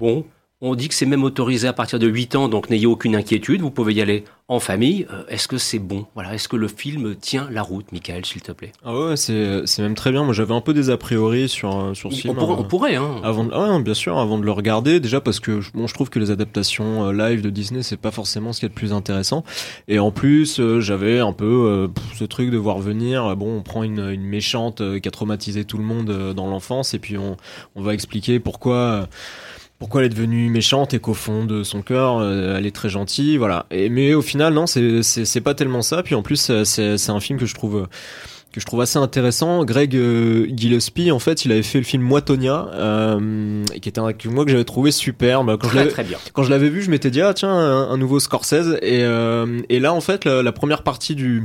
[0.00, 0.24] Bon,
[0.62, 3.62] on dit que c'est même autorisé à partir de 8 ans, donc n'ayez aucune inquiétude,
[3.62, 5.06] vous pouvez y aller en famille.
[5.10, 6.06] Euh, est-ce que c'est bon?
[6.14, 8.72] Voilà, est-ce que le film tient la route, Michael, s'il te plaît?
[8.84, 10.22] Ah ouais, c'est, c'est même très bien.
[10.22, 12.38] Moi, j'avais un peu des a priori sur euh, sur ce on, film.
[12.38, 13.20] on pourrait, hein.
[13.22, 16.10] Avant, ah ouais, bien sûr, avant de le regarder, déjà parce que bon, je trouve
[16.10, 18.92] que les adaptations euh, live de Disney, c'est pas forcément ce qui est le plus
[18.92, 19.44] intéressant.
[19.88, 21.88] Et en plus, j'avais un peu
[22.18, 23.34] ce truc de voir venir.
[23.36, 26.98] Bon, on prend une, une méchante qui a traumatisé tout le monde dans l'enfance, et
[26.98, 27.36] puis on
[27.76, 29.06] on va expliquer pourquoi
[29.80, 32.88] pourquoi elle est devenue méchante et qu'au fond de son cœur euh, elle est très
[32.88, 33.66] gentille voilà.
[33.72, 36.04] Et mais au final non c'est pas tellement ça.
[36.04, 37.88] Puis en plus c'est c'est un film que je trouve
[38.52, 39.64] que je trouve assez intéressant.
[39.64, 44.00] Greg euh, Gillespie en fait il avait fait le film Moi Tonya euh, qui était
[44.00, 46.18] un que moi que j'avais trouvé super bah, quand Très, je l'avais très bien.
[46.34, 48.76] quand je l'avais vu je m'étais dit ah tiens un, un nouveau Scorsese.
[48.82, 51.44] Et euh, et là en fait la, la première partie du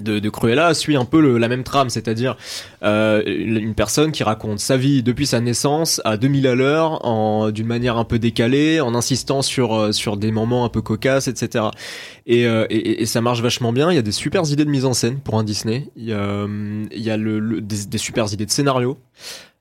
[0.00, 2.36] de, Cruella suit un peu la même trame, c'est-à-dire
[2.82, 7.66] euh, une personne qui raconte sa vie depuis sa naissance à 2000 à l'heure, d'une
[7.66, 11.66] manière un peu décalée, en insistant sur euh, sur des moments un peu cocasses, etc.
[12.26, 13.90] Et, euh, et, ça marche vachement bien.
[13.90, 15.88] Il y a des super idées de mise en scène pour un Disney.
[15.96, 16.46] Il y a,
[17.18, 18.98] des, des super idées de scénario.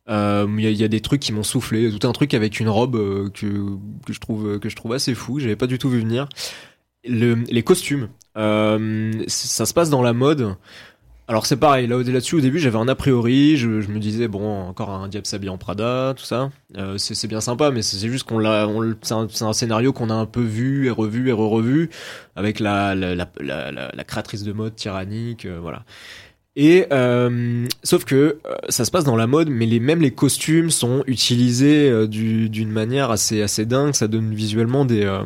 [0.08, 3.78] Il y, a, des trucs qui m'ont soufflé, tout un truc avec une robe que
[4.06, 5.40] que je trouve que je trouve assez fou.
[5.40, 6.28] J'avais pas du tout vu venir.
[7.04, 10.56] Le, les costumes, euh, ça se passe dans la mode.
[11.28, 14.64] Alors c'est pareil, là là-dessus au début j'avais un a priori, je, me disais bon
[14.64, 18.28] encore un diable s'habille en Prada, tout ça, euh, c'est bien sympa, mais c'est juste
[18.28, 18.68] qu'on l'a,
[19.02, 21.90] c'est un, scénario qu'on a un peu vu et revu et re-revu
[22.36, 25.86] avec la la, la, la, la- la créatrice de mode tyrannique, euh, voilà.
[26.58, 30.12] Et euh, sauf que euh, ça se passe dans la mode, mais les même les
[30.12, 33.94] costumes sont utilisés euh, du- d'une manière assez assez dingue.
[33.94, 35.24] Ça donne visuellement des euh,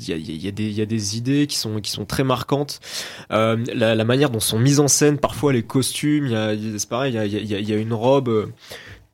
[0.00, 2.80] il y, a, y a y a des idées qui sont qui sont très marquantes.
[3.30, 6.26] La, la manière dont sont mises en scène parfois les costumes.
[6.26, 7.14] Il y a c'est pareil.
[7.14, 8.50] Il y a, y a une robe.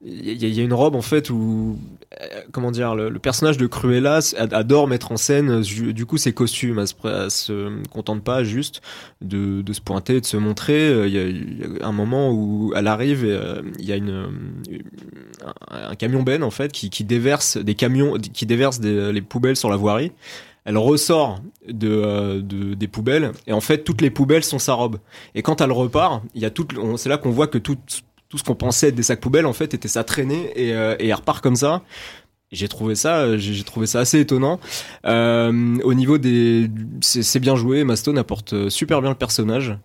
[0.04, 1.78] Euh, il y, y a une robe en fait où
[2.20, 6.18] euh, comment dire le, le personnage de Cruella adore mettre en scène euh, du coup
[6.18, 8.80] ses costumes elle se, elle se contente pas juste
[9.20, 10.88] de, de se pointer de se montrer.
[10.88, 13.84] Euh, il y, a, il y a un moment où elle arrive et euh, il
[13.84, 14.78] y a une, euh,
[15.70, 19.56] un, camion ben en fait qui, qui déverse des camions qui déverse des, les poubelles
[19.56, 20.12] sur la voirie.
[20.64, 24.74] Elle ressort de, euh, de- des poubelles et en fait toutes les poubelles sont sa
[24.74, 24.98] robe.
[25.34, 27.76] Et quand elle repart il y a tout on- c'est là qu'on voit que tout
[28.32, 30.96] tout ce qu'on pensait être des sacs poubelles en fait était sa traînée et, euh,
[30.98, 31.82] et elle repart comme ça.
[32.50, 34.58] J'ai trouvé ça j'ai j'ai trouvé ça assez étonnant.
[35.04, 36.70] Euh, au niveau des
[37.02, 39.76] c'est bien joué Maston apporte euh, super bien le personnage.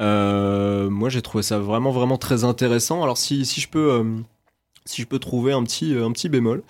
[0.00, 3.04] Euh, moi j'ai trouvé ça vraiment vraiment très intéressant.
[3.04, 4.02] Alors si si je peux euh,
[4.84, 6.64] si je peux trouver un petit un petit bémol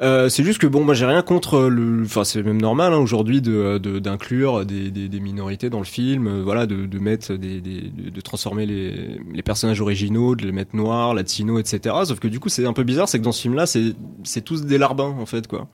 [0.00, 2.96] euh, c'est juste que bon, moi j'ai rien contre le, enfin c'est même normal hein,
[2.96, 7.34] aujourd'hui de d'inclure des, des, des minorités dans le film, euh, voilà, de, de mettre
[7.34, 11.94] des, des de, de transformer les, les personnages originaux, de les mettre noirs, latinos, etc.
[12.06, 14.40] Sauf que du coup c'est un peu bizarre, c'est que dans ce film-là c'est c'est
[14.42, 15.68] tous des larbins en fait quoi.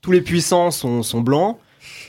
[0.00, 1.56] Tous les puissants sont sont blancs.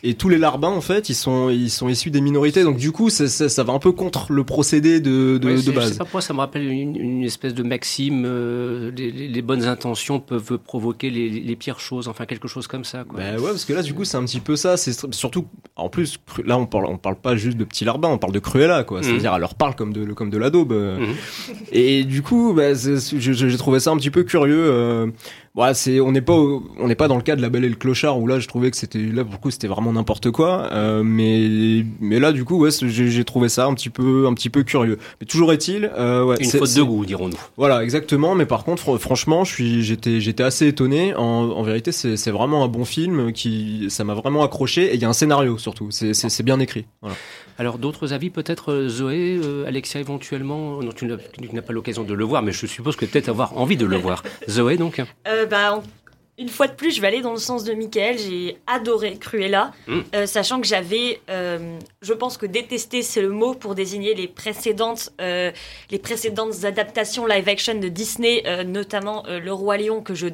[0.03, 2.63] Et tous les larbins, en fait, ils sont, ils sont issus des minorités.
[2.63, 5.53] Donc, du coup, ça, ça, ça va un peu contre le procédé de, de, Ouais,
[5.53, 5.91] de c'est- Je base.
[5.91, 8.23] sais pas pourquoi ça me rappelle une, une espèce de maxime.
[8.25, 12.07] euh, les, bonnes intentions peuvent provoquer les, les pires choses.
[12.07, 13.03] Enfin, quelque chose comme ça.
[13.03, 13.19] Quoi.
[13.19, 14.77] Bah ouais, parce que là, du coup, c'est un petit peu ça.
[14.77, 15.45] C'est surtout,
[15.75, 18.39] en plus, là, on parle, on parle pas juste de petits larbins, on parle de
[18.39, 19.01] Cruella, quoi.
[19.03, 20.71] C'est-à-dire, elle leur parle comme de, comme de la daube.
[20.73, 20.99] euh.
[20.99, 21.15] Mhm.
[21.71, 24.65] Et du coup, je- j'ai trouvé ça un petit peu curieux.
[24.65, 25.07] euh,
[25.53, 27.65] Bon, c'est, on n'est pas, au- on n'est pas dans le cas de la Belle
[27.65, 29.91] et le Clochard où là, je trouvais que c'était, là pour le coup, c'était vraiment
[29.91, 30.69] n'importe quoi.
[30.71, 34.33] Euh, mais, mais là, du coup, ouais, j'ai, j'ai trouvé ça un petit peu, un
[34.33, 34.97] petit peu curieux.
[35.19, 37.37] Mais toujours est-il, euh, ouais, Une c'est- faute de goût, dirons-nous.
[37.57, 38.33] Voilà, exactement.
[38.33, 41.13] Mais par contre, fr- franchement, je suis, j'étais, j'étais assez étonné.
[41.15, 44.85] En, en vérité, c'est, c'est vraiment un bon film qui, ça m'a vraiment accroché.
[44.93, 45.91] Et il y a un scénario surtout.
[45.91, 46.85] C'est, c'est, c'est bien écrit.
[47.01, 47.17] Voilà.
[47.57, 50.81] Alors d'autres avis peut-être euh, Zoé, euh, Alexia éventuellement?
[50.81, 53.77] Non, tu n'as pas l'occasion de le voir, mais je suppose que peut-être avoir envie
[53.77, 54.23] de le voir.
[54.49, 55.01] Zoé donc?
[55.27, 55.81] Euh, bah,
[56.37, 58.17] une fois de plus, je vais aller dans le sens de Michael.
[58.17, 59.99] J'ai adoré Cruella, Mm.
[60.15, 64.27] euh, sachant que j'avais, euh, je pense que détester c'est le mot pour désigner les
[64.27, 65.51] précédentes, euh,
[65.91, 70.27] les précédentes adaptations live-action de Disney, notamment Le Roi Lion que je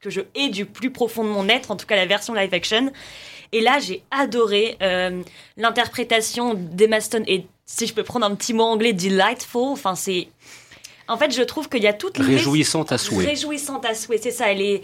[0.00, 2.92] que je hais du plus profond de mon être, en tout cas la version live-action.
[3.52, 5.22] Et là, j'ai adoré euh,
[5.56, 9.72] l'interprétation d'Emma Stone et si je peux prendre un petit mot anglais, delightful.
[9.72, 10.28] Enfin, c'est
[11.08, 13.24] en fait, je trouve qu'il y a toutes les Réjouissante à souhait.
[13.24, 14.52] Réjouissante à souhait, c'est ça.
[14.52, 14.82] Elle est,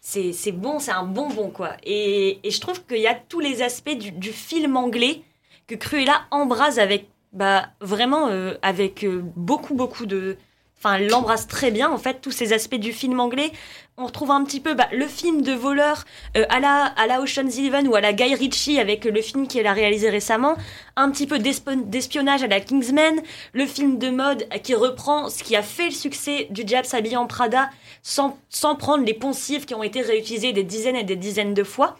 [0.00, 1.72] c'est, c'est bon, c'est un bonbon quoi.
[1.84, 5.22] Et, et je trouve qu'il y a tous les aspects du, du film anglais
[5.66, 10.36] que Cruella embrase avec, bah vraiment euh, avec euh, beaucoup beaucoup de,
[10.78, 13.50] enfin, elle l'embrasse très bien en fait tous ces aspects du film anglais.
[13.98, 16.04] On retrouve un petit peu bah, le film de voleur
[16.36, 19.48] euh, à la à la Ocean's Eleven ou à la Guy Ritchie avec le film
[19.48, 20.56] qu'elle a réalisé récemment,
[20.96, 23.20] un petit peu d'espionnage à la Kingsman,
[23.52, 27.16] le film de mode qui reprend ce qui a fait le succès du Diable s'habille
[27.16, 27.70] en Prada
[28.02, 31.64] sans, sans prendre les poncifs qui ont été réutilisés des dizaines et des dizaines de
[31.64, 31.96] fois.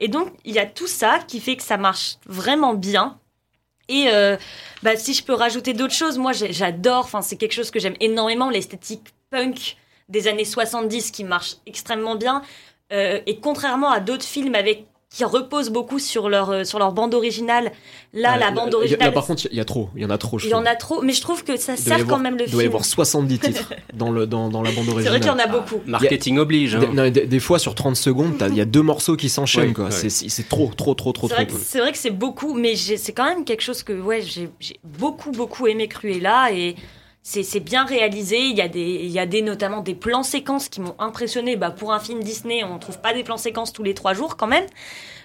[0.00, 3.18] Et donc, il y a tout ça qui fait que ça marche vraiment bien.
[3.88, 4.36] Et euh,
[4.82, 7.96] bah, si je peux rajouter d'autres choses, moi j'adore, enfin c'est quelque chose que j'aime
[8.00, 9.76] énormément, l'esthétique punk
[10.08, 12.42] des années 70 qui marche extrêmement bien.
[12.92, 16.92] Euh, et contrairement à d'autres films avec qui reposent beaucoup sur leur, euh, sur leur
[16.92, 17.72] bande originale,
[18.12, 19.88] là Euh, la bande originale, là, par contre, il y a trop.
[19.96, 20.38] Il y en a trop.
[20.38, 22.18] je il y en a trop, mais je trouve que ça y sert avoir- quand
[22.22, 22.72] même le Il doit y film.
[22.72, 25.12] avoir 70 titres dans, le, dans, dans la bande C'est originale.
[25.12, 25.80] vrai qu'il y en a beaucoup.
[25.86, 26.74] Marketing oblige.
[26.76, 26.80] hein.
[26.80, 29.68] Des, non, des- des fois, sur 30 secondes, il y a deux morceaux qui s'enchaînent.
[29.68, 29.84] Ouais, quoi.
[29.86, 29.90] ouais.
[29.92, 31.44] C'est- C'est c'est trop, trop, trop, trop, C'est trop.
[31.44, 33.94] vrai, que- c'est vrai que c'est beaucoup, mais j'ai- c'est quand même quelque chose que
[33.98, 36.76] ouais, j'ai j'ai beaucoup, beaucoup aimé Cruella et
[37.22, 38.38] c'est bien réalisé.
[38.38, 41.56] Il y, a des, il y a des, notamment des plans séquences qui m'ont impressionné.
[41.56, 44.36] Bah, pour un film Disney, on trouve pas des plans séquences tous les trois jours
[44.36, 44.66] quand même.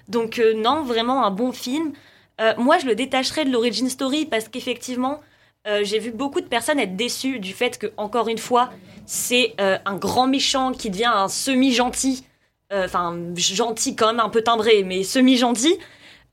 [0.09, 1.93] Donc, euh, non, vraiment un bon film.
[2.41, 5.21] Euh, moi, je le détacherais de l'origin story parce qu'effectivement,
[5.67, 8.69] euh, j'ai vu beaucoup de personnes être déçues du fait que, encore une fois,
[9.05, 12.25] c'est un grand méchant qui devient un semi-gentil.
[12.73, 15.77] Enfin, gentil quand même, un peu timbré, mais semi-gentil.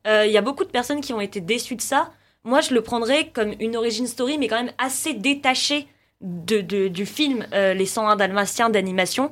[0.06, 2.12] Il y a beaucoup de personnes qui ont été déçues de ça.
[2.44, 5.86] Moi, je le prendrais comme une origin story, mais quand même assez détachée
[6.22, 9.30] de, du film euh, Les 101 Dalmatiens d'animation.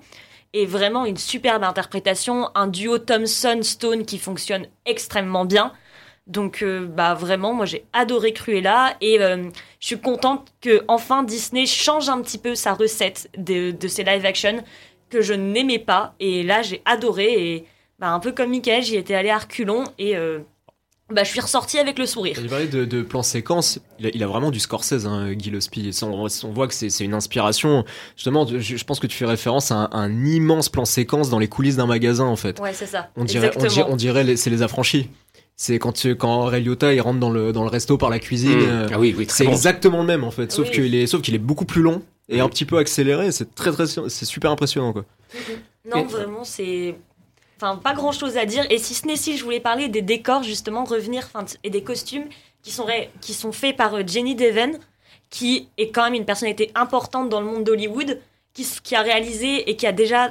[0.53, 5.73] Et vraiment une superbe interprétation, un duo Thompson-Stone qui fonctionne extrêmement bien.
[6.27, 9.45] Donc, euh, bah vraiment, moi j'ai adoré Cruella et euh,
[9.81, 14.05] je suis contente que enfin Disney change un petit peu sa recette de, de ses
[14.05, 14.63] live action
[15.11, 16.15] que je n'aimais pas.
[16.21, 17.67] Et là, j'ai adoré et
[17.99, 20.15] bah, un peu comme Michael, j'y étais allée à reculons et
[21.11, 22.37] bah, je suis ressortie avec le sourire.
[22.41, 23.79] Il parlait de, de plan séquence.
[23.99, 25.53] Il a, il a vraiment du Scorsese, hein, Guy
[26.03, 27.85] On, on voit que c'est une inspiration.
[28.17, 31.39] Justement, je, je pense que tu fais référence à un, un immense plan séquence dans
[31.39, 32.61] les coulisses d'un magasin, en fait.
[32.61, 33.09] Ouais, c'est ça.
[33.17, 35.09] On dirait, on dirait, on dirait les- c'est les affranchis.
[35.57, 38.21] C'est quand, tu- quand Ray Liotta il rentre dans le, dans le resto par la
[38.21, 38.59] cuisine.
[38.59, 38.63] Mmh.
[38.69, 39.51] euh, Ah oui, oui, très c'est bon.
[39.51, 40.75] exactement le même en fait, sauf Oui.
[40.75, 43.33] qu'il est, sauf qu'il est beaucoup plus long et un petit peu accéléré.
[43.33, 45.05] C'est très très, c'est super impressionnant quoi.
[45.91, 46.95] Non, Et- vraiment, c'est.
[47.61, 48.65] Enfin, pas grand chose à dire.
[48.71, 51.29] Et si ce n'est si, je voulais parler des décors, justement, revenir,
[51.65, 52.27] et des costumes
[52.63, 52.87] qui sont,
[53.21, 54.79] qui sont faits par euh, Jenny Deven,
[55.29, 58.21] qui est quand même une personnalité importante dans le monde d'Hollywood,
[58.55, 60.31] qui, qui a réalisé et qui a déjà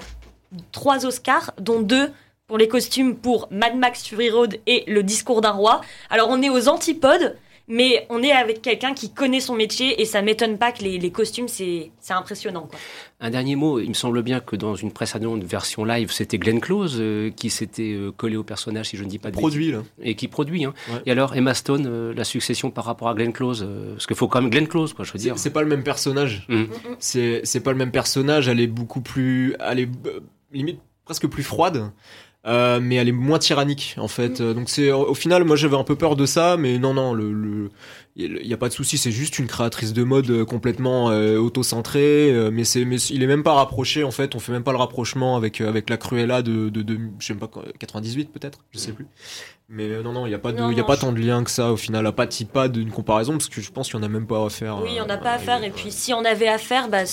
[0.71, 2.11] trois Oscars, dont deux
[2.47, 5.82] pour les costumes pour Mad Max Fury Road et Le Discours d'un roi.
[6.09, 7.36] Alors, on est aux antipodes.
[7.70, 10.97] Mais on est avec quelqu'un qui connaît son métier et ça m'étonne pas que les,
[10.97, 12.68] les costumes, c'est impressionnant.
[12.70, 12.80] Quoi.
[13.20, 16.61] Un dernier mot, il me semble bien que dans une précédente version live, c'était Glenn
[16.61, 19.72] Close euh, qui s'était euh, collé au personnage, si je ne dis pas de Produit
[19.72, 19.80] là.
[19.80, 19.91] bêtises.
[20.03, 20.63] Et qui produit.
[20.65, 20.74] Hein.
[20.89, 20.99] Ouais.
[21.05, 24.15] Et alors, Emma Stone, euh, la succession par rapport à Glenn Close, euh, parce qu'il
[24.15, 25.38] faut quand même Glenn Close, quoi, je veux dire.
[25.38, 26.45] c'est pas le même personnage.
[26.47, 26.68] Mhm.
[26.99, 28.47] C'est c'est pas le même personnage.
[28.47, 30.20] Elle est beaucoup plus, elle est euh,
[30.53, 31.91] limite presque plus froide.
[32.45, 34.39] Euh, mais elle est moins tyrannique en fait.
[34.39, 37.13] Euh, Donc c'est au final, moi j'avais un peu peur de ça, mais non non,
[37.13, 37.69] le, le
[38.15, 38.97] il y a pas de souci.
[38.97, 43.21] C'est juste une créatrice de mode euh, complètement euh, auto-centrée, euh, mais c'est mais il
[43.21, 44.33] est même pas rapproché en fait.
[44.33, 47.25] On fait même pas le rapprochement avec euh, avec la Cruella de de, de je
[47.27, 49.07] sais pas quoi, 98 peut-être, je sais plus.
[49.67, 51.19] Mais non non, il y a pas de il y a pas je- tant de
[51.19, 52.05] lien que ça au final.
[52.07, 54.45] À pas pas d'une comparaison parce que je pense qu'il y en a même pas
[54.45, 54.79] à faire.
[54.81, 55.61] Oui, euh, on n'a pas à faire.
[55.65, 57.03] Et puis, si on avait à faire, bah,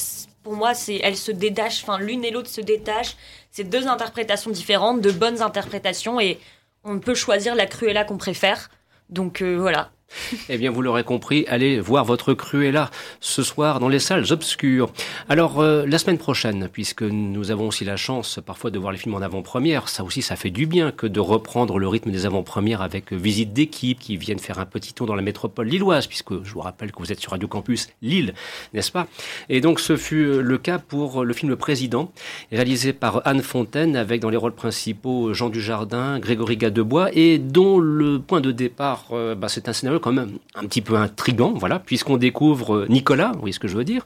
[0.44, 1.82] pour moi, c'est elles se détachent.
[1.82, 3.16] Enfin, l'une et l'autre se détachent.
[3.50, 6.38] C'est deux interprétations différentes, de bonnes interprétations, et
[6.84, 8.70] on peut choisir la Cruella qu'on préfère.
[9.08, 9.90] Donc euh, voilà.
[10.48, 12.90] Eh bien, vous l'aurez compris, allez voir votre Cruella
[13.20, 14.92] ce soir dans les salles obscures.
[15.28, 18.98] Alors, euh, la semaine prochaine, puisque nous avons aussi la chance parfois de voir les
[18.98, 22.26] films en avant-première, ça aussi, ça fait du bien que de reprendre le rythme des
[22.26, 26.42] avant-premières avec visite d'équipe qui viennent faire un petit tour dans la métropole lilloise, puisque
[26.42, 28.34] je vous rappelle que vous êtes sur Radio Campus Lille,
[28.72, 29.06] n'est-ce pas?
[29.48, 32.12] Et donc, ce fut le cas pour le film Le Président,
[32.52, 37.78] réalisé par Anne Fontaine, avec dans les rôles principaux Jean Dujardin, Grégory Gadebois, et dont
[37.78, 41.54] le point de départ, euh, bah, c'est un scénario quand même un petit peu intrigant,
[41.54, 44.04] voilà, puisqu'on découvre Nicolas, vous voyez ce que je veux dire,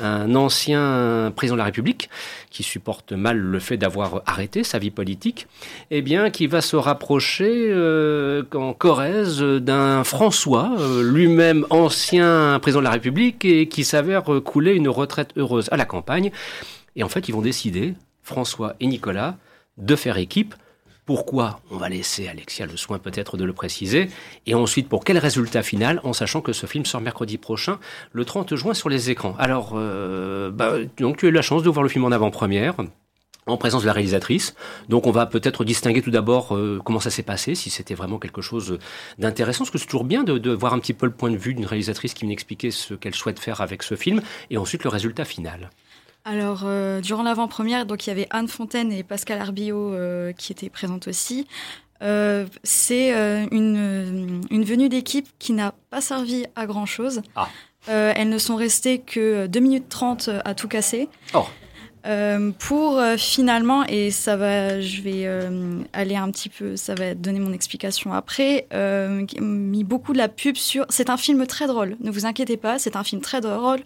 [0.00, 2.10] un ancien président de la République
[2.50, 5.46] qui supporte mal le fait d'avoir arrêté sa vie politique,
[5.92, 12.80] eh bien, qui va se rapprocher euh, en Corrèze d'un François, euh, lui-même ancien président
[12.80, 16.32] de la République et qui s'avère couler une retraite heureuse à la campagne.
[16.96, 19.36] Et en fait, ils vont décider, François et Nicolas,
[19.76, 20.56] de faire équipe
[21.08, 24.10] pourquoi On va laisser Alexia le soin peut-être de le préciser.
[24.44, 27.78] Et ensuite, pour quel résultat final En sachant que ce film sort mercredi prochain,
[28.12, 29.34] le 30 juin, sur les écrans.
[29.38, 32.74] Alors, euh, bah, donc tu as eu la chance de voir le film en avant-première
[33.46, 34.54] en présence de la réalisatrice.
[34.90, 38.18] Donc on va peut-être distinguer tout d'abord euh, comment ça s'est passé, si c'était vraiment
[38.18, 38.78] quelque chose
[39.16, 41.38] d'intéressant, parce que c'est toujours bien de, de, voir un petit peu le point de
[41.38, 42.36] vue d'une réalisatrice qui vient
[42.70, 45.70] ce qu'elle souhaite faire avec ce film, et ensuite le résultat final.
[46.28, 50.52] Alors, euh, durant l'avant-première, donc il y avait Anne Fontaine et Pascal Arbillot euh, qui
[50.52, 51.46] étaient présentes aussi.
[52.02, 53.12] Euh, c'est
[53.50, 57.22] une, une, venue d'équipe qui n'a pas servi à grand chose.
[57.34, 57.48] Ah.
[57.86, 61.08] elles ne sont restées que 2 minutes 30 à tout casser.
[61.32, 61.46] Oh.
[62.06, 66.94] Euh, pour euh, finalement, et ça va, je vais euh, aller un petit peu, ça
[66.94, 68.66] va donner mon explication après,
[69.40, 70.86] mis beaucoup de la pub sur.
[70.88, 73.80] C'est un film très drôle, ne vous inquiétez pas, c'est un film très drôle.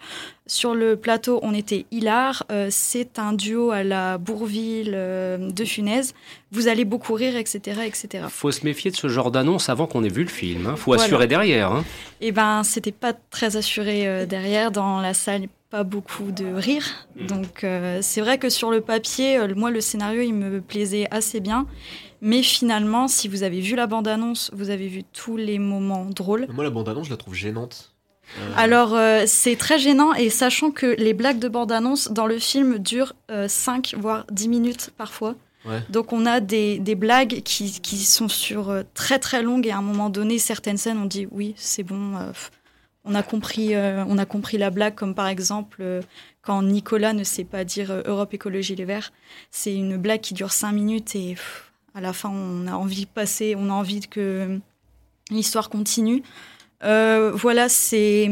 [0.47, 2.45] Sur le plateau, on était hilar.
[2.69, 6.15] c'est un duo à la Bourville de Funès.
[6.51, 8.25] Vous allez beaucoup rire, etc., etc.
[8.29, 10.67] Faut se méfier de ce genre d'annonce avant qu'on ait vu le film.
[10.67, 10.77] Hein.
[10.77, 11.73] Faut assurer derrière.
[11.73, 11.85] Hein.
[12.21, 16.85] Et eh ben, c'était pas très assuré derrière dans la salle pas beaucoup de rire.
[17.17, 17.27] Mm.
[17.27, 21.09] Donc euh, c'est vrai que sur le papier, euh, moi le scénario il me plaisait
[21.11, 21.67] assez bien.
[22.21, 26.47] Mais finalement, si vous avez vu la bande-annonce, vous avez vu tous les moments drôles.
[26.53, 27.95] Moi la bande-annonce, je la trouve gênante.
[28.39, 28.53] Euh.
[28.57, 28.97] Alors
[29.27, 33.15] c'est très gênant et sachant que les blagues de bande-annonce dans le film durent
[33.49, 35.35] 5 voire 10 minutes parfois.
[35.65, 35.81] Ouais.
[35.89, 39.79] Donc on a des, des blagues qui, qui, sont sur très très longues et à
[39.79, 42.19] un moment donné, certaines scènes, on dit oui, c'est bon,
[43.05, 46.03] on a compris, euh, on a compris la blague, comme par exemple euh,
[46.43, 49.13] quand Nicolas ne sait pas dire euh, Europe Écologie Les Verts.
[49.51, 51.37] C'est une blague qui dure cinq minutes et
[51.95, 54.59] à la fin, on a envie de passer, on a envie que
[55.31, 56.23] l'histoire continue.
[56.81, 58.31] voilà, c'est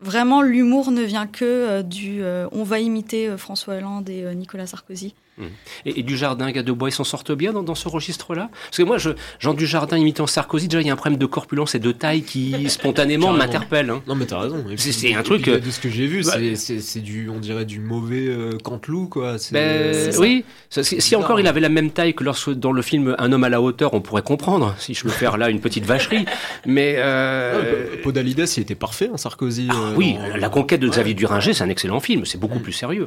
[0.00, 5.14] vraiment l'humour ne vient que du on va imiter François Hollande et Nicolas Sarkozy.
[5.40, 5.44] Mmh.
[5.86, 8.50] Et, et Dujardin, Gadebois, ils s'en sortent bien dans, dans ce registre-là?
[8.64, 11.26] Parce que moi, je, Jean Dujardin imitant Sarkozy, déjà, il y a un problème de
[11.26, 13.90] corpulence et de taille qui spontanément m'interpelle.
[13.90, 14.02] Hein.
[14.06, 14.64] Non, mais t'as raison.
[14.76, 15.46] C'est un truc.
[15.46, 19.36] de ce que j'ai vu, bah, c'est du, on dirait du mauvais euh, Cantelou, quoi.
[19.52, 20.44] Ben, oui.
[20.70, 23.48] Si, encore il avait la même taille que lorsque dans le film Un homme à
[23.48, 26.24] la hauteur, on pourrait comprendre, si je veux faire là une petite vacherie.
[26.66, 26.94] Mais.
[26.98, 27.86] Euh...
[27.92, 29.68] Ah, Podalides, il était parfait, hein, Sarkozy.
[29.70, 32.72] Ah, euh, oui, La conquête de Xavier Duringer, c'est un excellent film, c'est beaucoup plus
[32.72, 33.06] sérieux.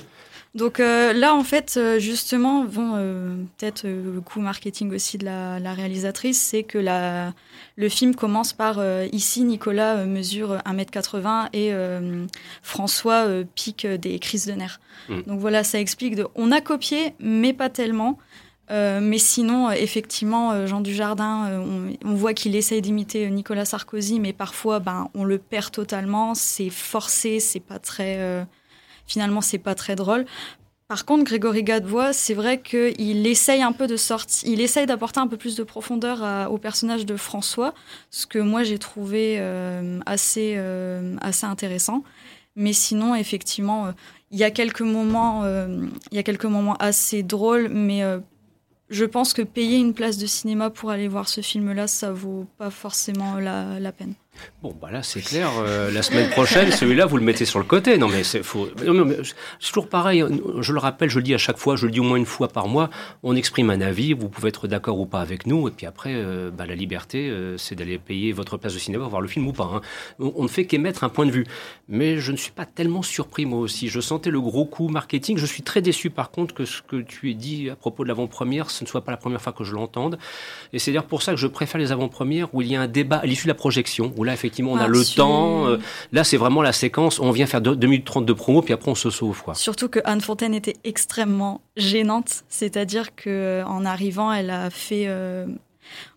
[0.55, 5.25] Donc euh, là, en fait, euh, justement, bon, euh, peut-être le coup marketing aussi de
[5.25, 7.33] la, la réalisatrice, c'est que la,
[7.75, 8.79] le film commence par
[9.11, 11.73] ici, Nicolas mesure 1m80 et
[12.61, 13.25] François
[13.55, 14.79] pique des crises de nerfs.
[15.09, 15.21] Mm.
[15.23, 16.15] Donc voilà, ça explique.
[16.15, 18.19] De, on a copié, mais pas tellement.
[18.69, 24.79] mais sinon, effectivement, Jean Dujardin, on, on voit qu'il essaye d'imiter Nicolas Sarkozy, mais parfois,
[24.79, 26.35] ben, on le perd totalement.
[26.35, 28.45] C'est forcé, c'est pas très
[29.05, 30.25] finalement c'est pas très drôle.
[30.93, 35.19] Par contre, Grégory Gadebois, c'est vrai qu'il essaye un peu de sortir, il essaye d'apporter
[35.19, 37.73] un peu plus de profondeur au personnage de François,
[38.11, 42.03] ce que moi j'ai trouvé euh, assez, euh, assez intéressant.
[42.55, 43.91] Mais sinon, effectivement, euh,
[44.29, 45.43] il y a quelques moments,
[46.11, 48.01] y a quelques moments assez drôles, mais
[48.89, 52.45] je pense que payer une place de cinéma pour aller voir ce film-là, ça vaut
[52.57, 54.13] pas forcément la, la peine.
[54.61, 55.49] Bon, bah là, c'est clair.
[55.59, 57.97] Euh, la semaine prochaine, celui-là, vous le mettez sur le côté.
[57.97, 58.69] Non, mais c'est faux.
[58.77, 60.23] C'est toujours pareil.
[60.59, 62.25] Je le rappelle, je le dis à chaque fois, je le dis au moins une
[62.25, 62.89] fois par mois.
[63.23, 64.13] On exprime un avis.
[64.13, 65.67] Vous pouvez être d'accord ou pas avec nous.
[65.67, 69.05] Et puis après, euh, bah, la liberté, euh, c'est d'aller payer votre place de cinéma,
[69.07, 69.69] voir le film ou pas.
[69.73, 69.81] Hein.
[70.19, 71.45] On, ne fait qu'émettre un point de vue.
[71.89, 73.89] Mais je ne suis pas tellement surpris, moi aussi.
[73.89, 75.37] Je sentais le gros coup marketing.
[75.37, 78.07] Je suis très déçu, par contre, que ce que tu as dit à propos de
[78.07, 80.17] l'avant-première, ce ne soit pas la première fois que je l'entende.
[80.71, 82.87] Et c'est d'ailleurs pour ça que je préfère les avant-premières où il y a un
[82.87, 85.67] débat à l'issue de la projection, où là, effectivement, on a le temps.
[85.67, 85.77] Euh,
[86.11, 87.19] là, c'est vraiment la séquence.
[87.19, 89.43] On vient faire 2 minutes 30 de promo, puis après, on se sauve.
[89.43, 89.55] Quoi.
[89.55, 92.43] Surtout que Anne Fontaine était extrêmement gênante.
[92.49, 95.05] C'est-à-dire que en arrivant, elle a fait.
[95.07, 95.45] Euh,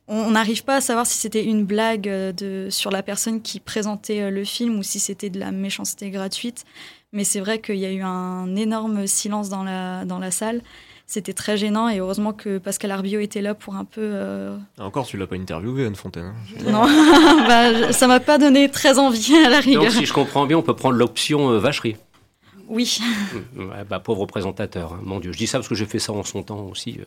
[0.09, 4.31] on n'arrive pas à savoir si c'était une blague de, sur la personne qui présentait
[4.31, 6.65] le film ou si c'était de la méchanceté gratuite.
[7.13, 10.63] Mais c'est vrai qu'il y a eu un énorme silence dans la, dans la salle.
[11.09, 14.01] C'était très gênant et heureusement que Pascal Arbio était là pour un peu.
[14.03, 16.33] Euh, Encore, tu l'as pas interviewé, Anne Fontaine.
[16.35, 16.71] Hein.
[16.71, 16.83] non,
[17.47, 19.85] bah, ça m'a pas donné très envie à la rigueur.
[19.85, 21.97] Donc, si je comprends bien, on peut prendre l'option euh, vacherie.
[22.69, 22.99] Oui.
[23.89, 25.01] bah, pauvre présentateur, hein.
[25.05, 25.31] mon Dieu.
[25.31, 26.99] Je dis ça parce que j'ai fait ça en son temps aussi.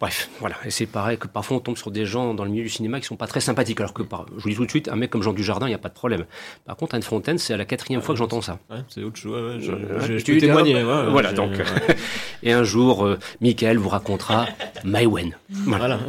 [0.00, 0.06] Euh.
[0.06, 0.56] Bref, voilà.
[0.64, 3.00] Et c'est pareil que parfois on tombe sur des gens dans le milieu du cinéma
[3.00, 3.80] qui sont pas très sympathiques.
[3.80, 5.74] Alors que, je vous dis tout de suite, un mec comme Jean Dujardin, il n'y
[5.74, 6.24] a pas de problème.
[6.64, 8.58] Par contre, Anne Fontaine, c'est à la quatrième fois que j'entends ça.
[8.70, 9.32] Ouais, c'est autre chose.
[9.32, 9.72] Ouais, je,
[10.06, 10.82] je, je, témoigner.
[10.82, 11.52] voilà, donc.
[12.42, 14.46] et un jour, euh, Michael vous racontera
[14.84, 15.36] Maïwen.
[15.50, 16.00] Voilà.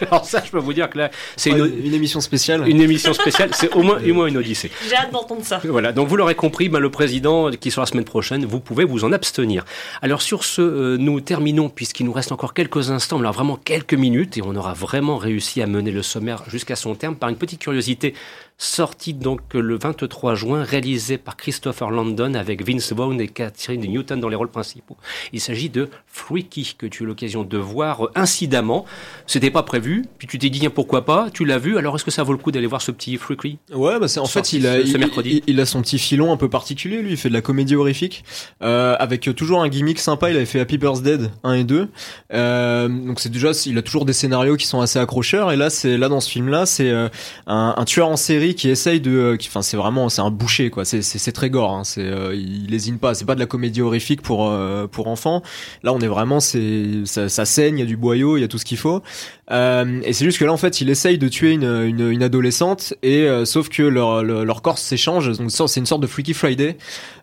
[0.10, 2.68] Alors ça, je peux vous dire que là, c'est une, une, émission spéciale.
[2.68, 4.70] Une émission spéciale, c'est au moins, au moins une odyssée.
[4.88, 5.60] J'ai hâte d'entendre ça.
[5.64, 8.84] Voilà, donc vous l'aurez compris, ben, le président qui sera la semaine prochaine, vous pouvez
[8.84, 9.64] vous en abstenir.
[10.02, 13.94] Alors sur ce, euh, nous terminons, puisqu'il nous reste encore quelques instants, alors vraiment quelques
[13.94, 17.36] minutes et on aura vraiment réussi à mener le sommaire jusqu'à son terme par une
[17.36, 18.14] petite curiosité
[18.56, 24.20] sorti donc le 23 juin, réalisé par Christopher Landon avec Vince Vaughn et Catherine Newton
[24.20, 24.96] dans les rôles principaux.
[25.32, 28.84] Il s'agit de Freaky, que tu as eu l'occasion de voir incidemment.
[29.26, 32.10] C'était pas prévu, puis tu t'es dit pourquoi pas, tu l'as vu, alors est-ce que
[32.10, 33.58] ça vaut le coup d'aller voir ce petit Freaky?
[33.72, 37.02] Ouais, bah c'est en fait, il a, il, a son petit filon un peu particulier,
[37.02, 38.24] lui, il fait de la comédie horrifique,
[38.62, 41.88] euh, avec toujours un gimmick sympa, il avait fait Happy Dead 1 et 2.
[42.32, 45.70] Euh, donc c'est déjà, il a toujours des scénarios qui sont assez accrocheurs, et là,
[45.70, 47.08] c'est là dans ce film-là, c'est euh,
[47.46, 50.68] un, un tueur en série qui essaye de, euh, enfin c'est vraiment c'est un boucher
[50.68, 51.84] quoi, c'est très gore, hein.
[51.84, 55.42] c'est euh, il lésine pas, c'est pas de la comédie horrifique pour euh, pour enfants.
[55.82, 58.44] Là on est vraiment c'est ça, ça saigne, il y a du boyau, il y
[58.44, 59.02] a tout ce qu'il faut.
[59.50, 62.22] Euh, et c'est juste que là, en fait, il essaye de tuer une, une, une
[62.22, 65.36] adolescente, et euh, sauf que leur, leur, corps s'échange.
[65.36, 66.78] Donc c'est une sorte de Freaky Friday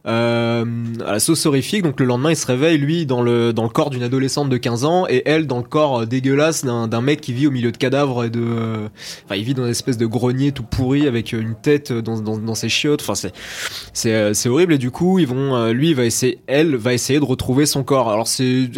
[0.05, 0.65] euh,
[1.05, 1.83] à la sauce horrifique.
[1.83, 4.57] Donc le lendemain, il se réveille lui dans le dans le corps d'une adolescente de
[4.57, 7.77] 15 ans, et elle dans le corps dégueulasse d'un mec qui vit au milieu de
[7.77, 8.87] cadavres et de.
[9.25, 12.37] Enfin, il vit dans une espèce de grenier tout pourri avec une tête dans, dans,
[12.37, 13.01] dans ses chiottes.
[13.01, 13.33] Enfin, c'est
[14.33, 14.73] c'est horrible.
[14.73, 17.83] Et du coup, ils vont, lui, il va essayer, elle va essayer de retrouver son
[17.83, 18.11] corps.
[18.11, 18.69] Alors c'est,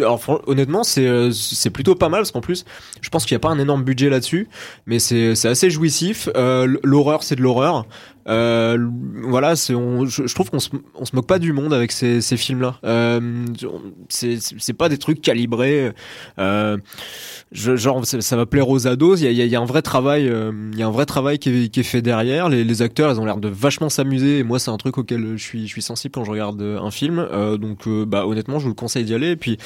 [0.46, 2.64] honnêtement, c'est plutôt pas mal parce qu'en plus,
[3.02, 4.48] je pense qu'il n'y a pas un énorme budget là-dessus,
[4.86, 6.28] mais c'est assez jouissif.
[6.36, 7.86] Euh, l'horreur, c'est de l'horreur.
[8.28, 8.78] Euh,
[9.22, 12.20] voilà, c'est, je, je, trouve qu'on se, on se moque pas du monde avec ces,
[12.20, 12.78] ces films-là.
[12.84, 13.46] Euh,
[14.08, 15.92] c'est, c'est pas des trucs calibrés.
[16.38, 16.78] Euh,
[17.52, 19.20] je, genre, ça, va plaire aux ados.
[19.20, 21.06] Il y a, il y a un vrai travail, euh, il y a un vrai
[21.06, 22.48] travail qui est, qui est fait derrière.
[22.48, 24.38] Les, les acteurs, ils ont l'air de vachement s'amuser.
[24.38, 26.90] Et moi, c'est un truc auquel je suis, je suis sensible quand je regarde un
[26.90, 27.18] film.
[27.18, 29.30] Euh, donc, euh, bah, honnêtement, je vous le conseille d'y aller.
[29.30, 29.58] Et puis,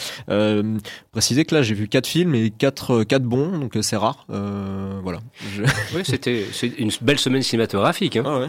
[1.13, 4.27] préciser que là, j'ai vu quatre films et quatre, quatre bons, donc c'est rare.
[4.29, 5.21] voilà.
[5.95, 8.17] Oui, c'était, c'est une belle semaine cinématographique.
[8.17, 8.25] Hein.
[8.27, 8.48] Ah ouais.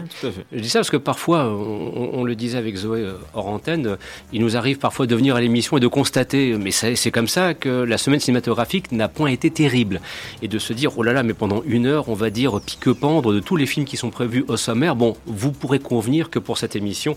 [0.52, 3.96] Je dis ça parce que parfois, on, le disait avec Zoé euh, hors antenne,
[4.32, 7.54] il nous arrive parfois de venir à l'émission et de constater, mais c'est comme ça
[7.54, 10.00] que la semaine cinématographique n'a point été terrible.
[10.42, 13.32] Et de se dire, oh là là, mais pendant une heure, on va dire pique-pendre
[13.32, 14.96] de tous les films qui sont prévus au sommaire.
[14.96, 17.16] Bon, vous pourrez convenir que pour cette émission,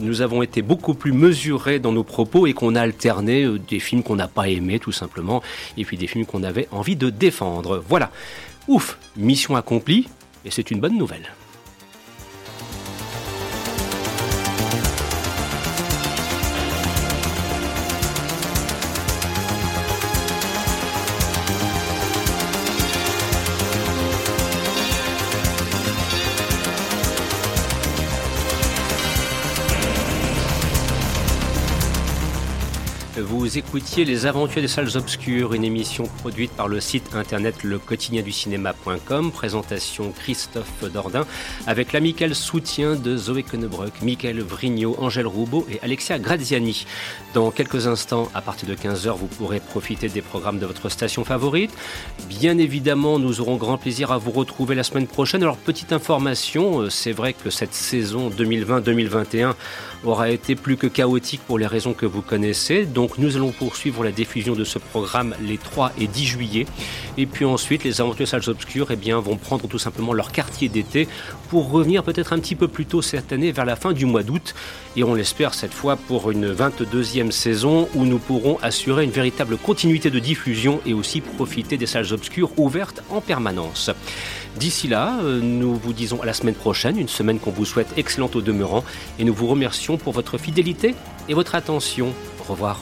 [0.00, 3.80] nous avons été beaucoup plus mesurés dans nos propos et qu'on a alterné euh, des
[3.80, 5.42] films qu'on n'a pas aimés, tout simplement,
[5.76, 7.82] et puis des films qu'on avait envie de défendre.
[7.88, 8.10] Voilà.
[8.68, 10.08] Ouf, mission accomplie,
[10.44, 11.30] et c'est une bonne nouvelle.
[33.54, 39.30] Vous écoutiez Les Aventures des Salles Obscures, une émission produite par le site internet lequotidienducinéma.com,
[39.30, 41.24] présentation Christophe Dordain,
[41.68, 46.84] avec l'amical soutien de Zoé Konnebrock, Michael Vrignot, Angèle Roubaud et Alexia Graziani.
[47.32, 51.24] Dans quelques instants, à partir de 15h, vous pourrez profiter des programmes de votre station
[51.24, 51.70] favorite.
[52.28, 55.44] Bien évidemment, nous aurons grand plaisir à vous retrouver la semaine prochaine.
[55.44, 59.54] Alors, petite information, euh, c'est vrai que cette saison 2020-2021
[60.04, 62.84] aura été plus que chaotique pour les raisons que vous connaissez.
[62.84, 66.66] Donc nous allons poursuivre la diffusion de ce programme les 3 et 10 juillet.
[67.18, 70.68] Et puis ensuite, les aventures salles obscures eh bien, vont prendre tout simplement leur quartier
[70.68, 71.08] d'été
[71.48, 74.22] pour revenir peut-être un petit peu plus tôt cette année, vers la fin du mois
[74.22, 74.54] d'août.
[74.96, 79.56] Et on l'espère cette fois pour une 22e saison où nous pourrons assurer une véritable
[79.56, 83.90] continuité de diffusion et aussi profiter des salles obscures ouvertes en permanence.
[84.56, 87.92] D'ici là, euh, nous vous disons à la semaine prochaine, une semaine qu'on vous souhaite
[87.96, 88.84] excellente au demeurant,
[89.18, 90.94] et nous vous remercions pour votre fidélité
[91.28, 92.12] et votre attention.
[92.40, 92.80] Au revoir.